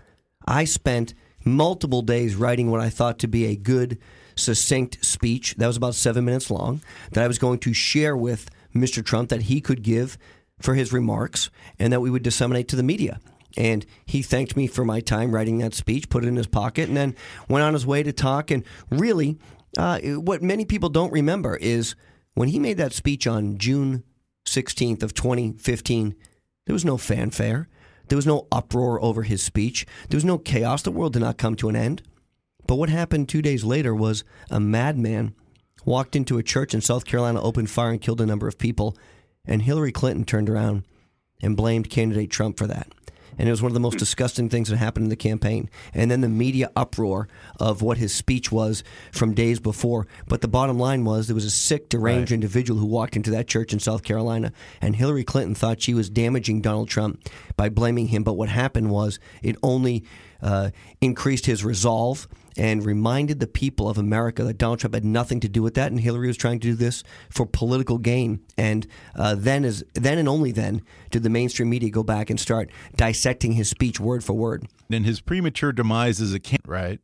I 0.47 0.65
spent 0.65 1.15
multiple 1.45 2.03
days 2.03 2.37
writing 2.37 2.71
what 2.71 2.81
I 2.81 2.91
thought 2.91 3.19
to 3.21 3.27
be 3.27 3.47
a 3.47 3.57
good, 3.57 3.99
succinct 4.37 5.05
speech 5.05 5.55
that 5.57 5.67
was 5.67 5.77
about 5.77 5.95
seven 5.95 6.25
minutes 6.25 6.51
long 6.51 6.83
that 7.13 7.25
I 7.25 7.29
was 7.29 7.39
going 7.39 7.59
to 7.61 7.73
share 7.73 8.17
with 8.17 8.51
Mr. 8.75 9.05
Trump 9.05 9.31
that 9.31 9.43
he 9.43 9.61
could 9.61 9.83
give 9.83 10.19
for 10.61 10.75
his 10.75 10.93
remarks 10.93 11.51
and 11.79 11.93
that 11.93 12.01
we 12.01 12.11
would 12.11 12.23
disseminate 12.23 12.69
to 12.69 12.77
the 12.77 12.83
media. 12.83 13.19
And 13.59 13.85
he 14.07 14.23
thanked 14.23 14.57
me 14.57 14.69
for 14.69 14.85
my 14.85 15.01
time 15.01 15.35
writing 15.35 15.59
that 15.59 15.75
speech, 15.75 16.09
put 16.09 16.23
it 16.23 16.29
in 16.29 16.37
his 16.37 16.47
pocket, 16.47 16.87
and 16.87 16.97
then 16.97 17.17
went 17.49 17.65
on 17.65 17.75
his 17.75 17.85
way 17.85 18.05
to 18.05 18.13
talk. 18.13 18.53
And 18.53 18.63
really, 18.89 19.37
uh, 19.77 19.99
what 19.99 20.43
many 20.43 20.65
people 20.65 20.89
don't 20.89 21.13
remember 21.13 21.57
is 21.57 21.97
when 22.35 22.51
he 22.51 22.61
made 22.61 22.77
that 22.77 22.93
speech 22.93 23.27
on 23.27 23.59
June 23.59 24.05
16th 24.47 25.03
of 25.03 25.13
2015, 25.13 26.15
there 26.67 26.73
was 26.73 26.85
no 26.85 26.97
fanfare. 26.97 27.69
There 28.07 28.17
was 28.17 28.27
no 28.27 28.47
uproar 28.53 29.03
over 29.03 29.25
his 29.25 29.43
speech. 29.43 29.85
There 30.09 30.17
was 30.17 30.25
no 30.25 30.39
chaos. 30.39 30.83
The 30.83 30.93
world 30.93 31.15
did 31.15 31.23
not 31.23 31.37
come 31.37 31.57
to 31.57 31.69
an 31.69 31.75
end. 31.75 32.03
But 32.69 32.77
what 32.77 32.91
happened 32.91 33.29
two 33.29 33.43
days 33.43 33.65
later 33.65 33.93
was 33.93 34.23
a 34.51 34.61
madman 34.61 35.35
walked 35.85 36.15
into 36.15 36.39
a 36.39 36.45
church 36.45 36.75
in 36.75 36.81
South 36.81 37.05
Carolina, 37.05 37.43
opened 37.43 37.71
fire, 37.71 37.91
and 37.91 38.01
killed 38.01 38.21
a 38.21 38.27
number 38.27 38.47
of 38.47 38.57
people. 38.57 38.97
And 39.45 39.63
Hillary 39.63 39.91
Clinton 39.91 40.25
turned 40.25 40.49
around 40.49 40.85
and 41.43 41.57
blamed 41.57 41.91
candidate 41.91 42.31
Trump 42.31 42.57
for 42.57 42.69
that 42.69 42.93
and 43.39 43.49
it 43.49 43.51
was 43.51 43.63
one 43.63 43.71
of 43.71 43.75
the 43.75 43.81
most 43.81 43.99
disgusting 43.99 44.49
things 44.49 44.69
that 44.69 44.77
happened 44.77 45.05
in 45.05 45.11
the 45.11 45.17
campaign. 45.17 45.71
And 45.95 46.11
then 46.11 46.21
the 46.21 46.29
media 46.29 46.71
uproar 46.77 47.29
of 47.59 47.83
what 47.83 47.99
his 47.99 48.15
speech 48.15 48.51
was 48.51 48.83
from 49.13 49.35
days 49.35 49.61
before. 49.61 50.07
But 50.27 50.41
the 50.41 50.49
bottom 50.49 50.79
line 50.79 51.05
was 51.05 51.29
there 51.29 51.35
was 51.35 51.45
a 51.45 51.51
sick, 51.51 51.89
deranged 51.89 52.31
right. 52.31 52.35
individual 52.35 52.81
who 52.81 52.87
walked 52.87 53.17
into 53.17 53.31
that 53.31 53.47
church 53.47 53.73
in 53.73 53.79
South 53.79 54.03
Carolina, 54.03 54.53
and 54.81 54.97
Hillary 54.97 55.25
Clinton 55.25 55.55
thought 55.55 55.81
she 55.81 55.95
was 55.95 56.11
damaging 56.11 56.61
Donald 56.61 56.89
Trump 56.89 57.29
by 57.57 57.69
blaming 57.69 58.09
him. 58.09 58.25
But 58.25 58.35
what 58.35 58.49
happened 58.49 58.91
was 58.91 59.19
it 59.43 59.57
only 59.63 60.05
uh, 60.43 60.71
increased 61.01 61.47
his 61.47 61.65
resolve 61.65 62.29
and 62.59 62.85
reminded 62.85 63.39
the 63.39 63.47
people 63.47 63.89
of 63.89 63.99
America 63.99 64.43
that 64.43 64.59
Donald 64.59 64.81
Trump 64.81 64.95
had 64.95 65.05
nothing 65.05 65.39
to 65.41 65.49
do 65.49 65.63
with 65.63 65.75
that, 65.75 65.93
and 65.93 66.01
Hillary 66.01 66.27
was 66.27 66.37
trying 66.37 66.59
to 66.59 66.69
do 66.69 66.75
this 66.75 67.05
for 67.31 67.47
political 67.47 67.99
gain. 67.99 68.41
And 68.59 68.87
uh, 69.15 69.37
then, 69.37 69.65
as 69.65 69.85
then 69.95 70.19
and 70.19 70.29
only 70.29 70.51
then, 70.51 70.83
did 71.11 71.23
the 71.23 71.31
mainstream 71.31 71.71
media 71.71 71.91
go 71.91 72.03
back 72.03 72.31
and 72.31 72.39
start 72.39 72.71
dissecting 72.97 73.53
his 73.53 73.69
speech 73.69 74.01
word 74.01 74.25
for 74.25 74.33
word. 74.33 74.67
And 74.91 75.07
his 75.07 75.21
premature 75.21 75.73
demise 75.73 76.21
as 76.21 76.35
a 76.35 76.41
candidate, 76.41 76.69
right? 76.69 77.01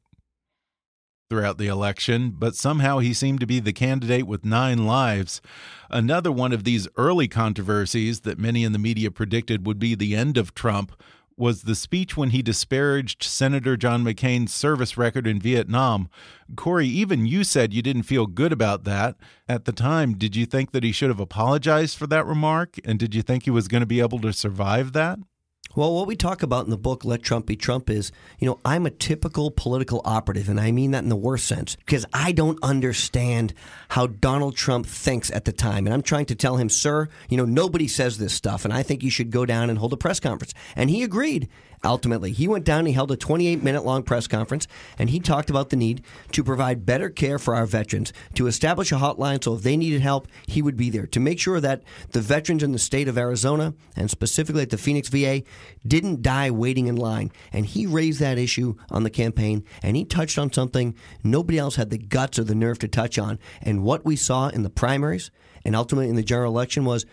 Throughout 1.30 1.58
the 1.58 1.68
election, 1.68 2.34
but 2.36 2.54
somehow 2.54 2.98
he 2.98 3.14
seemed 3.14 3.40
to 3.40 3.46
be 3.46 3.60
the 3.60 3.72
candidate 3.72 4.26
with 4.26 4.44
nine 4.44 4.86
lives. 4.86 5.40
Another 5.88 6.30
one 6.30 6.52
of 6.52 6.64
these 6.64 6.88
early 6.96 7.28
controversies 7.28 8.20
that 8.20 8.38
many 8.38 8.62
in 8.62 8.72
the 8.72 8.78
media 8.78 9.10
predicted 9.10 9.66
would 9.66 9.78
be 9.78 9.94
the 9.94 10.14
end 10.14 10.36
of 10.36 10.54
Trump 10.54 10.92
was 11.36 11.62
the 11.62 11.74
speech 11.74 12.16
when 12.16 12.30
he 12.30 12.42
disparaged 12.42 13.22
Senator 13.22 13.76
John 13.76 14.04
McCain's 14.04 14.52
service 14.52 14.96
record 14.96 15.26
in 15.26 15.40
Vietnam. 15.40 16.08
Corey, 16.56 16.86
even 16.86 17.26
you 17.26 17.44
said 17.44 17.72
you 17.72 17.82
didn't 17.82 18.04
feel 18.04 18.26
good 18.26 18.52
about 18.52 18.84
that. 18.84 19.16
At 19.48 19.64
the 19.64 19.72
time, 19.72 20.14
did 20.14 20.36
you 20.36 20.46
think 20.46 20.72
that 20.72 20.84
he 20.84 20.92
should 20.92 21.10
have 21.10 21.20
apologized 21.20 21.98
for 21.98 22.06
that 22.08 22.26
remark? 22.26 22.76
And 22.84 22.98
did 22.98 23.14
you 23.14 23.22
think 23.22 23.44
he 23.44 23.50
was 23.50 23.68
going 23.68 23.82
to 23.82 23.86
be 23.86 24.00
able 24.00 24.20
to 24.20 24.32
survive 24.32 24.92
that? 24.92 25.18
Well, 25.76 25.92
what 25.92 26.06
we 26.06 26.14
talk 26.14 26.44
about 26.44 26.66
in 26.66 26.70
the 26.70 26.78
book, 26.78 27.04
Let 27.04 27.24
Trump 27.24 27.46
Be 27.46 27.56
Trump, 27.56 27.90
is, 27.90 28.12
you 28.38 28.46
know, 28.46 28.60
I'm 28.64 28.86
a 28.86 28.90
typical 28.90 29.50
political 29.50 30.02
operative, 30.04 30.48
and 30.48 30.60
I 30.60 30.70
mean 30.70 30.92
that 30.92 31.02
in 31.02 31.08
the 31.08 31.16
worst 31.16 31.46
sense, 31.46 31.74
because 31.74 32.06
I 32.12 32.30
don't 32.30 32.62
understand 32.62 33.54
how 33.88 34.06
Donald 34.06 34.54
Trump 34.54 34.86
thinks 34.86 35.32
at 35.32 35.46
the 35.46 35.52
time. 35.52 35.86
And 35.86 35.92
I'm 35.92 36.02
trying 36.02 36.26
to 36.26 36.36
tell 36.36 36.58
him, 36.58 36.68
sir, 36.68 37.08
you 37.28 37.36
know, 37.36 37.44
nobody 37.44 37.88
says 37.88 38.18
this 38.18 38.32
stuff, 38.32 38.64
and 38.64 38.72
I 38.72 38.84
think 38.84 39.02
you 39.02 39.10
should 39.10 39.32
go 39.32 39.44
down 39.44 39.68
and 39.68 39.78
hold 39.78 39.92
a 39.92 39.96
press 39.96 40.20
conference. 40.20 40.54
And 40.76 40.90
he 40.90 41.02
agreed 41.02 41.48
ultimately. 41.84 42.32
He 42.32 42.48
went 42.48 42.64
down, 42.64 42.86
he 42.86 42.92
held 42.92 43.10
a 43.10 43.16
28 43.16 43.62
minute 43.62 43.84
long 43.84 44.02
press 44.02 44.26
conference, 44.26 44.66
and 44.98 45.10
he 45.10 45.20
talked 45.20 45.50
about 45.50 45.70
the 45.70 45.76
need 45.76 46.02
to 46.32 46.44
provide 46.44 46.86
better 46.86 47.10
care 47.10 47.38
for 47.38 47.54
our 47.54 47.66
veterans, 47.66 48.12
to 48.34 48.46
establish 48.46 48.92
a 48.92 48.96
hotline 48.96 49.42
so 49.42 49.54
if 49.54 49.62
they 49.62 49.76
needed 49.76 50.00
help, 50.00 50.28
he 50.46 50.62
would 50.62 50.76
be 50.76 50.90
there, 50.90 51.06
to 51.06 51.20
make 51.20 51.40
sure 51.40 51.60
that 51.60 51.82
the 52.10 52.20
veterans 52.20 52.62
in 52.62 52.72
the 52.72 52.78
state 52.78 53.08
of 53.08 53.18
Arizona, 53.18 53.74
and 53.96 54.10
specifically 54.10 54.62
at 54.62 54.70
the 54.70 54.78
Phoenix 54.78 55.08
VA, 55.08 55.42
didn't 55.86 56.22
die 56.22 56.50
waiting 56.50 56.86
in 56.86 56.96
line. 56.96 57.30
And 57.52 57.66
he 57.66 57.86
raised 57.86 58.20
that 58.20 58.38
issue 58.38 58.74
on 58.90 59.02
the 59.02 59.10
campaign, 59.10 59.64
and 59.82 59.96
he 59.96 60.04
touched 60.04 60.38
on 60.38 60.52
something 60.52 60.94
nobody 61.22 61.58
else 61.58 61.76
had 61.76 61.90
the 61.90 61.98
guts 61.98 62.38
or 62.38 62.44
the 62.44 62.54
nerve 62.54 62.78
to 62.80 62.88
touch 62.88 63.18
on. 63.18 63.38
And 63.62 63.82
what 63.82 64.04
we 64.04 64.16
saw 64.16 64.48
in 64.48 64.62
the 64.62 64.70
primaries 64.70 65.30
and 65.64 65.74
ultimately 65.74 66.08
in 66.08 66.16
the 66.16 66.22
general 66.22 66.52
election 66.52 66.84
was 66.84 67.06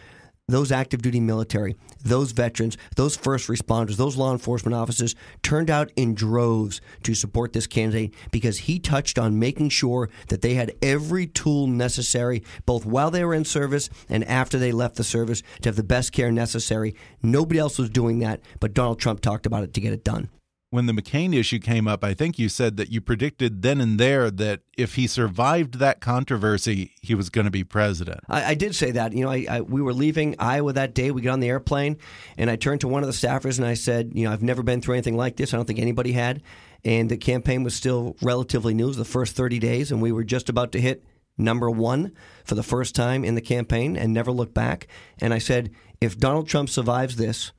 those 0.51 0.71
active 0.71 1.01
duty 1.01 1.19
military, 1.19 1.75
those 2.03 2.31
veterans, 2.31 2.77
those 2.95 3.15
first 3.15 3.47
responders, 3.47 3.97
those 3.97 4.17
law 4.17 4.31
enforcement 4.31 4.75
officers 4.75 5.15
turned 5.43 5.69
out 5.69 5.91
in 5.95 6.13
droves 6.13 6.81
to 7.03 7.13
support 7.15 7.53
this 7.53 7.67
candidate 7.67 8.13
because 8.31 8.59
he 8.59 8.79
touched 8.79 9.17
on 9.17 9.39
making 9.39 9.69
sure 9.69 10.09
that 10.27 10.41
they 10.41 10.53
had 10.53 10.73
every 10.81 11.27
tool 11.27 11.67
necessary, 11.67 12.43
both 12.65 12.85
while 12.85 13.11
they 13.11 13.23
were 13.23 13.33
in 13.33 13.45
service 13.45 13.89
and 14.09 14.23
after 14.25 14.57
they 14.57 14.71
left 14.71 14.95
the 14.95 15.03
service, 15.03 15.41
to 15.61 15.69
have 15.69 15.75
the 15.75 15.83
best 15.83 16.11
care 16.11 16.31
necessary. 16.31 16.95
Nobody 17.21 17.59
else 17.59 17.77
was 17.77 17.89
doing 17.89 18.19
that, 18.19 18.41
but 18.59 18.73
Donald 18.73 18.99
Trump 18.99 19.21
talked 19.21 19.45
about 19.45 19.63
it 19.63 19.73
to 19.73 19.81
get 19.81 19.93
it 19.93 20.03
done 20.03 20.29
when 20.71 20.85
the 20.85 20.93
McCain 20.93 21.35
issue 21.35 21.59
came 21.59 21.85
up, 21.85 22.01
I 22.01 22.13
think 22.13 22.39
you 22.39 22.47
said 22.47 22.77
that 22.77 22.89
you 22.89 23.01
predicted 23.01 23.61
then 23.61 23.81
and 23.81 23.99
there 23.99 24.31
that 24.31 24.61
if 24.77 24.95
he 24.95 25.05
survived 25.05 25.79
that 25.79 25.99
controversy, 25.99 26.93
he 27.01 27.13
was 27.13 27.29
going 27.29 27.43
to 27.43 27.51
be 27.51 27.65
president. 27.65 28.21
I, 28.29 28.51
I 28.51 28.53
did 28.55 28.73
say 28.73 28.91
that. 28.91 29.11
You 29.11 29.25
know, 29.25 29.31
I, 29.31 29.45
I, 29.49 29.61
we 29.61 29.81
were 29.81 29.93
leaving 29.93 30.33
Iowa 30.39 30.71
that 30.73 30.95
day. 30.95 31.11
We 31.11 31.21
got 31.21 31.33
on 31.33 31.41
the 31.41 31.49
airplane, 31.49 31.97
and 32.37 32.49
I 32.49 32.55
turned 32.55 32.81
to 32.81 32.87
one 32.87 33.03
of 33.03 33.07
the 33.07 33.13
staffers 33.13 33.57
and 33.57 33.67
I 33.67 33.73
said, 33.73 34.13
"You 34.15 34.23
know, 34.23 34.31
I've 34.31 34.41
never 34.41 34.63
been 34.63 34.81
through 34.81 34.95
anything 34.95 35.17
like 35.17 35.35
this. 35.35 35.53
I 35.53 35.57
don't 35.57 35.65
think 35.65 35.79
anybody 35.79 36.13
had." 36.13 36.41
And 36.85 37.11
the 37.11 37.17
campaign 37.17 37.63
was 37.63 37.75
still 37.75 38.15
relatively 38.21 38.73
new. 38.73 38.91
The 38.93 39.05
first 39.05 39.35
30 39.35 39.59
days, 39.59 39.91
and 39.91 40.01
we 40.01 40.13
were 40.13 40.23
just 40.23 40.47
about 40.47 40.71
to 40.71 40.81
hit 40.81 41.03
number 41.37 41.69
one 41.69 42.13
for 42.45 42.55
the 42.55 42.63
first 42.63 42.95
time 42.95 43.25
in 43.25 43.35
the 43.35 43.41
campaign 43.41 43.97
and 43.97 44.13
never 44.13 44.31
look 44.31 44.53
back. 44.53 44.87
And 45.19 45.33
I 45.33 45.37
said, 45.37 45.71
if 45.99 46.17
Donald 46.17 46.47
Trump 46.47 46.69
survives 46.69 47.17
this 47.17 47.51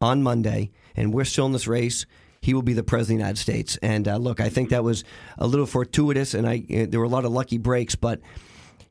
on 0.00 0.22
Monday, 0.22 0.70
and 0.94 1.14
we're 1.14 1.24
still 1.24 1.46
in 1.46 1.52
this 1.52 1.66
race 1.66 2.06
he 2.40 2.54
will 2.54 2.62
be 2.62 2.72
the 2.72 2.82
president 2.82 3.16
of 3.16 3.18
the 3.18 3.24
United 3.24 3.40
States. 3.40 3.78
And 3.82 4.08
uh, 4.08 4.16
look, 4.16 4.40
I 4.40 4.48
think 4.48 4.70
that 4.70 4.84
was 4.84 5.04
a 5.38 5.46
little 5.46 5.66
fortuitous, 5.66 6.34
and 6.34 6.48
I 6.48 6.64
uh, 6.70 6.86
there 6.88 7.00
were 7.00 7.06
a 7.06 7.10
lot 7.10 7.24
of 7.24 7.32
lucky 7.32 7.58
breaks, 7.58 7.94
but. 7.94 8.20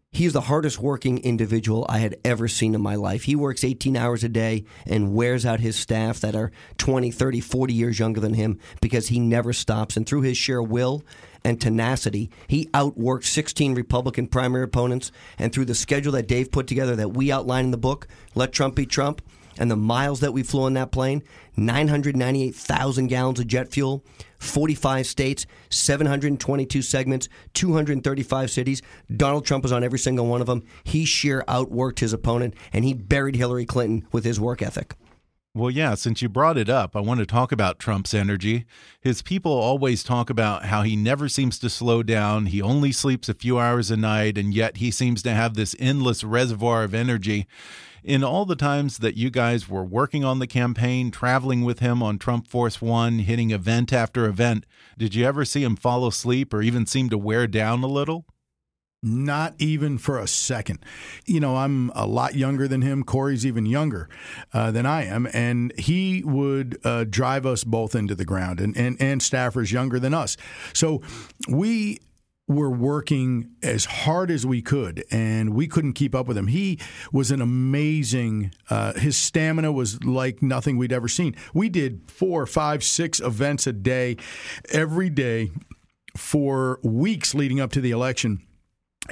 He's 0.09 0.33
the 0.33 0.41
hardest 0.41 0.79
working 0.79 1.19
individual 1.19 1.85
I 1.89 1.99
had 1.99 2.15
ever 2.23 2.47
seen 2.47 2.73
in 2.73 2.81
my 2.81 2.95
life. 2.95 3.25
He 3.25 3.35
works 3.35 3.63
18 3.63 3.97
hours 3.97 4.23
a 4.23 4.29
day 4.29 4.63
and 4.85 5.13
wears 5.13 5.45
out 5.45 5.59
his 5.59 5.75
staff 5.75 6.21
that 6.21 6.33
are 6.33 6.51
20, 6.77 7.11
30, 7.11 7.41
40 7.41 7.73
years 7.73 7.99
younger 7.99 8.21
than 8.21 8.33
him 8.33 8.57
because 8.81 9.09
he 9.09 9.19
never 9.19 9.51
stops. 9.51 9.97
And 9.97 10.07
through 10.07 10.21
his 10.21 10.37
sheer 10.37 10.63
will 10.63 11.03
and 11.43 11.59
tenacity, 11.59 12.31
he 12.47 12.67
outworked 12.67 13.25
16 13.25 13.75
Republican 13.75 14.27
primary 14.27 14.63
opponents. 14.63 15.11
And 15.37 15.53
through 15.53 15.65
the 15.65 15.75
schedule 15.75 16.13
that 16.13 16.27
Dave 16.27 16.51
put 16.51 16.67
together 16.67 16.95
that 16.95 17.09
we 17.13 17.31
outline 17.31 17.65
in 17.65 17.71
the 17.71 17.77
book, 17.77 18.07
Let 18.33 18.53
Trump 18.53 18.75
Be 18.75 18.85
Trump, 18.85 19.21
and 19.59 19.69
the 19.69 19.75
miles 19.75 20.19
that 20.19 20.33
we 20.33 20.43
flew 20.43 20.63
on 20.63 20.73
that 20.73 20.91
plane 20.91 21.23
998,000 21.55 23.07
gallons 23.07 23.39
of 23.39 23.47
jet 23.47 23.69
fuel, 23.71 24.03
45 24.39 25.07
states, 25.07 25.45
722 25.69 26.81
segments, 26.81 27.29
235 27.53 28.51
cities. 28.51 28.81
Donald 29.15 29.45
Trump 29.45 29.63
was 29.63 29.71
on 29.71 29.83
every 29.83 29.99
single 29.99 30.27
one 30.27 30.41
of 30.41 30.47
them. 30.47 30.63
He 30.83 31.05
sheer 31.05 31.43
outworked 31.47 31.99
his 31.99 32.13
opponent, 32.13 32.53
and 32.71 32.85
he 32.85 32.93
buried 32.93 33.35
Hillary 33.35 33.65
Clinton 33.65 34.07
with 34.11 34.23
his 34.23 34.39
work 34.39 34.61
ethic. 34.61 34.95
Well, 35.57 35.71
yeah, 35.71 35.95
since 35.95 36.21
you 36.21 36.29
brought 36.29 36.59
it 36.59 36.69
up, 36.69 36.95
I 36.95 36.99
want 36.99 37.19
to 37.19 37.25
talk 37.25 37.51
about 37.51 37.79
Trump's 37.79 38.13
energy. 38.13 38.65
His 39.01 39.23
people 39.23 39.51
always 39.51 40.03
talk 40.03 40.29
about 40.29 40.65
how 40.65 40.83
he 40.83 40.95
never 40.95 41.27
seems 41.27 41.57
to 41.57 41.67
slow 41.67 42.03
down. 42.03 42.45
He 42.45 42.61
only 42.61 42.91
sleeps 42.91 43.27
a 43.27 43.33
few 43.33 43.57
hours 43.57 43.89
a 43.89 43.97
night, 43.97 44.37
and 44.37 44.53
yet 44.53 44.77
he 44.77 44.91
seems 44.91 45.23
to 45.23 45.31
have 45.31 45.55
this 45.55 45.75
endless 45.79 46.23
reservoir 46.23 46.83
of 46.83 46.93
energy. 46.93 47.47
In 48.03 48.23
all 48.23 48.45
the 48.45 48.55
times 48.55 48.99
that 48.99 49.17
you 49.17 49.31
guys 49.31 49.67
were 49.67 49.83
working 49.83 50.23
on 50.23 50.37
the 50.37 50.45
campaign, 50.45 51.09
traveling 51.09 51.63
with 51.63 51.79
him 51.79 52.03
on 52.03 52.19
Trump 52.19 52.47
Force 52.47 52.79
One, 52.79 53.17
hitting 53.17 53.49
event 53.49 53.91
after 53.91 54.25
event, 54.25 54.63
did 54.95 55.15
you 55.15 55.25
ever 55.25 55.43
see 55.43 55.63
him 55.63 55.75
fall 55.75 56.05
asleep 56.05 56.53
or 56.53 56.61
even 56.61 56.85
seem 56.85 57.09
to 57.09 57.17
wear 57.17 57.47
down 57.47 57.81
a 57.81 57.87
little? 57.87 58.27
Not 59.03 59.53
even 59.59 59.99
for 59.99 60.17
a 60.17 60.27
second. 60.27 60.79
You 61.25 61.39
know, 61.39 61.55
I'm 61.55 61.91
a 61.93 62.07
lot 62.07 62.33
younger 62.35 62.67
than 62.67 62.81
him. 62.81 63.03
Corey's 63.03 63.45
even 63.45 63.67
younger 63.67 64.09
uh, 64.53 64.71
than 64.71 64.87
I 64.87 65.05
am. 65.05 65.27
And 65.33 65.71
he 65.77 66.23
would 66.23 66.79
uh, 66.83 67.03
drive 67.03 67.45
us 67.45 67.63
both 67.63 67.93
into 67.93 68.15
the 68.15 68.25
ground, 68.25 68.59
and, 68.59 68.75
and, 68.75 68.99
and 68.99 69.21
staffers 69.21 69.71
younger 69.71 69.99
than 69.99 70.15
us. 70.15 70.35
So 70.73 71.03
we 71.47 71.99
were 72.47 72.71
working 72.71 73.51
as 73.61 73.85
hard 73.85 74.31
as 74.31 74.45
we 74.45 74.61
could, 74.61 75.03
and 75.11 75.53
we 75.53 75.67
couldn't 75.67 75.93
keep 75.93 76.15
up 76.15 76.27
with 76.27 76.37
him. 76.37 76.47
He 76.47 76.79
was 77.11 77.29
an 77.29 77.41
amazing. 77.41 78.51
Uh, 78.69 78.93
his 78.93 79.17
stamina 79.17 79.71
was 79.71 80.03
like 80.05 80.41
nothing 80.41 80.77
we'd 80.77 80.93
ever 80.93 81.09
seen. 81.09 81.35
We 81.53 81.69
did 81.69 82.09
four, 82.09 82.45
five, 82.45 82.83
six 82.83 83.19
events 83.19 83.67
a 83.67 83.73
day, 83.73 84.17
every 84.69 85.09
day, 85.09 85.51
for 86.15 86.79
weeks 86.81 87.35
leading 87.35 87.59
up 87.59 87.71
to 87.73 87.81
the 87.81 87.91
election 87.91 88.46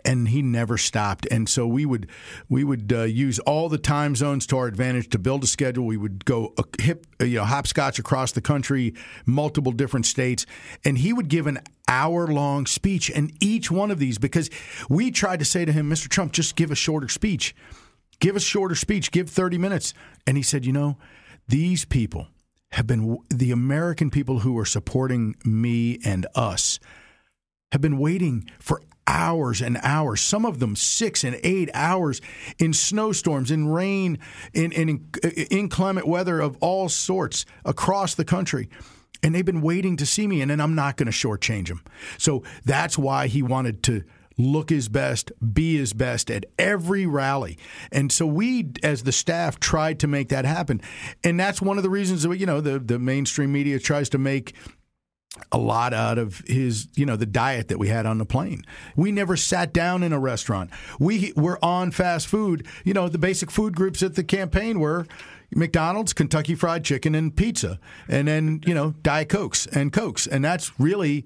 and 0.03 0.29
he 0.29 0.41
never 0.41 0.77
stopped. 0.77 1.27
And 1.31 1.47
so 1.47 1.67
we 1.67 1.85
would 1.85 2.09
we 2.49 2.63
would 2.63 2.91
uh, 2.91 3.03
use 3.03 3.39
all 3.39 3.69
the 3.69 3.77
time 3.77 4.15
zones 4.15 4.45
to 4.47 4.57
our 4.57 4.67
advantage 4.67 5.09
to 5.09 5.19
build 5.19 5.43
a 5.43 5.47
schedule. 5.47 5.85
We 5.85 5.97
would 5.97 6.25
go 6.25 6.53
uh, 6.57 6.63
hip, 6.79 7.05
uh, 7.21 7.25
you 7.25 7.37
know, 7.37 7.45
hopscotch 7.45 7.99
across 7.99 8.31
the 8.31 8.41
country, 8.41 8.93
multiple 9.25 9.71
different 9.71 10.05
states, 10.05 10.45
and 10.83 10.97
he 10.97 11.13
would 11.13 11.27
give 11.27 11.47
an 11.47 11.59
hour 11.87 12.27
long 12.27 12.65
speech 12.65 13.09
in 13.09 13.31
each 13.39 13.69
one 13.69 13.91
of 13.91 13.99
these 13.99 14.17
because 14.17 14.49
we 14.89 15.11
tried 15.11 15.39
to 15.39 15.45
say 15.45 15.65
to 15.65 15.71
him, 15.71 15.89
Mr. 15.89 16.09
Trump, 16.09 16.33
just 16.33 16.55
give 16.55 16.71
a 16.71 16.75
shorter 16.75 17.07
speech, 17.07 17.55
give 18.19 18.35
a 18.35 18.39
shorter 18.39 18.75
speech, 18.75 19.11
give 19.11 19.29
thirty 19.29 19.57
minutes, 19.57 19.93
and 20.25 20.37
he 20.37 20.43
said, 20.43 20.65
you 20.65 20.73
know, 20.73 20.97
these 21.47 21.85
people 21.85 22.27
have 22.71 22.87
been 22.87 23.17
the 23.29 23.51
American 23.51 24.09
people 24.09 24.39
who 24.39 24.57
are 24.57 24.65
supporting 24.65 25.35
me 25.45 25.99
and 26.03 26.27
us 26.35 26.79
have 27.71 27.81
been 27.81 27.97
waiting 27.97 28.49
for 28.59 28.81
hours 29.07 29.61
and 29.61 29.77
hours, 29.83 30.21
some 30.21 30.45
of 30.45 30.59
them 30.59 30.75
six 30.75 31.23
and 31.23 31.39
eight 31.43 31.69
hours 31.73 32.21
in 32.57 32.73
snowstorms, 32.73 33.51
in 33.51 33.67
rain, 33.67 34.19
in, 34.53 34.71
in 34.71 35.07
inclement 35.49 36.07
weather 36.07 36.39
of 36.39 36.57
all 36.59 36.89
sorts 36.89 37.45
across 37.63 38.15
the 38.15 38.25
country. 38.25 38.69
And 39.23 39.33
they've 39.33 39.45
been 39.45 39.61
waiting 39.61 39.97
to 39.97 40.05
see 40.05 40.27
me, 40.27 40.41
and 40.41 40.51
then 40.51 40.61
I'm 40.61 40.75
not 40.75 40.97
going 40.97 41.11
to 41.11 41.11
shortchange 41.11 41.69
them. 41.69 41.81
So 42.17 42.43
that's 42.63 42.97
why 42.97 43.27
he 43.27 43.41
wanted 43.41 43.81
to 43.83 44.03
look 44.37 44.69
his 44.69 44.89
best, 44.89 45.31
be 45.53 45.77
his 45.77 45.93
best 45.93 46.29
at 46.29 46.45
every 46.59 47.05
rally. 47.05 47.57
And 47.91 48.11
so 48.11 48.27
we, 48.27 48.71
as 48.83 49.03
the 49.03 49.11
staff, 49.11 49.59
tried 49.59 49.99
to 50.01 50.07
make 50.07 50.29
that 50.29 50.45
happen. 50.45 50.81
And 51.23 51.39
that's 51.39 51.61
one 51.61 51.77
of 51.77 51.83
the 51.83 51.89
reasons 51.89 52.23
that, 52.23 52.37
you 52.37 52.45
know, 52.45 52.59
the, 52.59 52.77
the 52.79 52.99
mainstream 52.99 53.51
media 53.51 53.79
tries 53.79 54.09
to 54.09 54.17
make 54.17 54.53
a 55.51 55.57
lot 55.57 55.93
out 55.93 56.17
of 56.17 56.39
his, 56.47 56.87
you 56.95 57.05
know, 57.05 57.15
the 57.15 57.25
diet 57.25 57.67
that 57.67 57.79
we 57.79 57.87
had 57.87 58.05
on 58.05 58.17
the 58.17 58.25
plane. 58.25 58.63
We 58.95 59.11
never 59.11 59.35
sat 59.37 59.73
down 59.73 60.03
in 60.03 60.13
a 60.13 60.19
restaurant. 60.19 60.71
We 60.99 61.33
were 61.35 61.63
on 61.63 61.91
fast 61.91 62.27
food. 62.27 62.67
You 62.83 62.93
know, 62.93 63.09
the 63.09 63.17
basic 63.17 63.51
food 63.51 63.75
groups 63.75 64.01
at 64.03 64.15
the 64.15 64.23
campaign 64.23 64.79
were 64.79 65.05
McDonald's, 65.53 66.13
Kentucky 66.13 66.55
Fried 66.55 66.83
Chicken, 66.83 67.15
and 67.15 67.35
pizza, 67.35 67.79
and 68.07 68.27
then 68.27 68.61
you 68.65 68.73
know, 68.73 68.91
Diet 69.01 69.29
Cokes 69.29 69.67
and 69.67 69.93
Cokes, 69.93 70.27
and 70.27 70.43
that's 70.43 70.77
really 70.79 71.25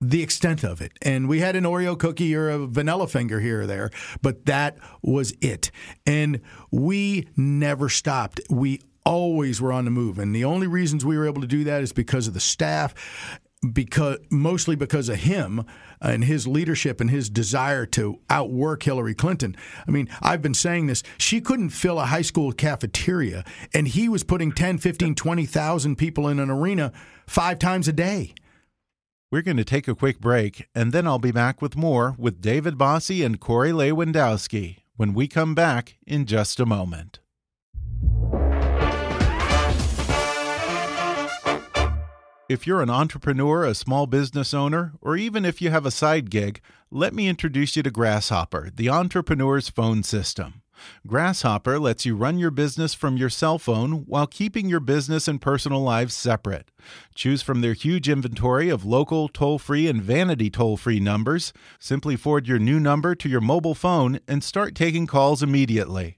the 0.00 0.22
extent 0.22 0.62
of 0.62 0.80
it. 0.80 0.92
And 1.02 1.28
we 1.28 1.40
had 1.40 1.56
an 1.56 1.64
Oreo 1.64 1.98
cookie 1.98 2.34
or 2.34 2.48
a 2.50 2.66
vanilla 2.66 3.08
finger 3.08 3.40
here 3.40 3.62
or 3.62 3.66
there, 3.66 3.90
but 4.22 4.46
that 4.46 4.78
was 5.02 5.34
it. 5.40 5.70
And 6.06 6.40
we 6.70 7.28
never 7.36 7.88
stopped. 7.88 8.40
We 8.48 8.80
always 9.08 9.58
were 9.58 9.72
on 9.72 9.86
the 9.86 9.90
move. 9.90 10.18
And 10.18 10.36
the 10.36 10.44
only 10.44 10.66
reasons 10.66 11.02
we 11.02 11.16
were 11.16 11.26
able 11.26 11.40
to 11.40 11.46
do 11.46 11.64
that 11.64 11.82
is 11.82 11.92
because 11.92 12.28
of 12.28 12.34
the 12.34 12.40
staff, 12.40 12.94
because 13.72 14.18
mostly 14.30 14.76
because 14.76 15.08
of 15.08 15.16
him 15.16 15.64
and 16.00 16.24
his 16.24 16.46
leadership 16.46 17.00
and 17.00 17.10
his 17.10 17.30
desire 17.30 17.86
to 17.86 18.20
outwork 18.28 18.82
Hillary 18.82 19.14
Clinton. 19.14 19.56
I 19.86 19.90
mean, 19.90 20.10
I've 20.20 20.42
been 20.42 20.52
saying 20.52 20.88
this. 20.88 21.02
She 21.16 21.40
couldn't 21.40 21.70
fill 21.70 21.98
a 21.98 22.04
high 22.04 22.22
school 22.22 22.52
cafeteria 22.52 23.44
and 23.72 23.88
he 23.88 24.10
was 24.10 24.24
putting 24.24 24.52
10, 24.52 24.76
15, 24.76 25.14
20,000 25.14 25.96
people 25.96 26.28
in 26.28 26.38
an 26.38 26.50
arena 26.50 26.92
5 27.26 27.58
times 27.58 27.88
a 27.88 27.94
day. 27.94 28.34
We're 29.30 29.42
going 29.42 29.56
to 29.56 29.64
take 29.64 29.88
a 29.88 29.94
quick 29.94 30.20
break, 30.20 30.68
and 30.74 30.90
then 30.90 31.06
I'll 31.06 31.18
be 31.18 31.32
back 31.32 31.60
with 31.60 31.76
more 31.76 32.14
with 32.16 32.40
David 32.40 32.78
Bossie 32.78 33.26
and 33.26 33.38
Corey 33.38 33.72
Lewandowski 33.72 34.78
when 34.96 35.12
we 35.12 35.28
come 35.28 35.54
back 35.54 35.98
in 36.06 36.24
just 36.24 36.58
a 36.58 36.64
moment. 36.64 37.20
If 42.48 42.66
you're 42.66 42.80
an 42.80 42.88
entrepreneur, 42.88 43.62
a 43.62 43.74
small 43.74 44.06
business 44.06 44.54
owner, 44.54 44.94
or 45.02 45.18
even 45.18 45.44
if 45.44 45.60
you 45.60 45.68
have 45.68 45.84
a 45.84 45.90
side 45.90 46.30
gig, 46.30 46.62
let 46.90 47.12
me 47.12 47.28
introduce 47.28 47.76
you 47.76 47.82
to 47.82 47.90
Grasshopper, 47.90 48.70
the 48.74 48.88
entrepreneur's 48.88 49.68
phone 49.68 50.02
system. 50.02 50.62
Grasshopper 51.06 51.78
lets 51.78 52.06
you 52.06 52.16
run 52.16 52.38
your 52.38 52.50
business 52.50 52.94
from 52.94 53.18
your 53.18 53.28
cell 53.28 53.58
phone 53.58 54.06
while 54.06 54.26
keeping 54.26 54.66
your 54.66 54.80
business 54.80 55.28
and 55.28 55.42
personal 55.42 55.82
lives 55.82 56.14
separate. 56.14 56.70
Choose 57.14 57.42
from 57.42 57.60
their 57.60 57.74
huge 57.74 58.08
inventory 58.08 58.70
of 58.70 58.82
local, 58.82 59.28
toll 59.28 59.58
free, 59.58 59.86
and 59.86 60.00
vanity 60.00 60.48
toll 60.48 60.78
free 60.78 61.00
numbers. 61.00 61.52
Simply 61.78 62.16
forward 62.16 62.48
your 62.48 62.58
new 62.58 62.80
number 62.80 63.14
to 63.14 63.28
your 63.28 63.42
mobile 63.42 63.74
phone 63.74 64.20
and 64.26 64.42
start 64.42 64.74
taking 64.74 65.06
calls 65.06 65.42
immediately. 65.42 66.17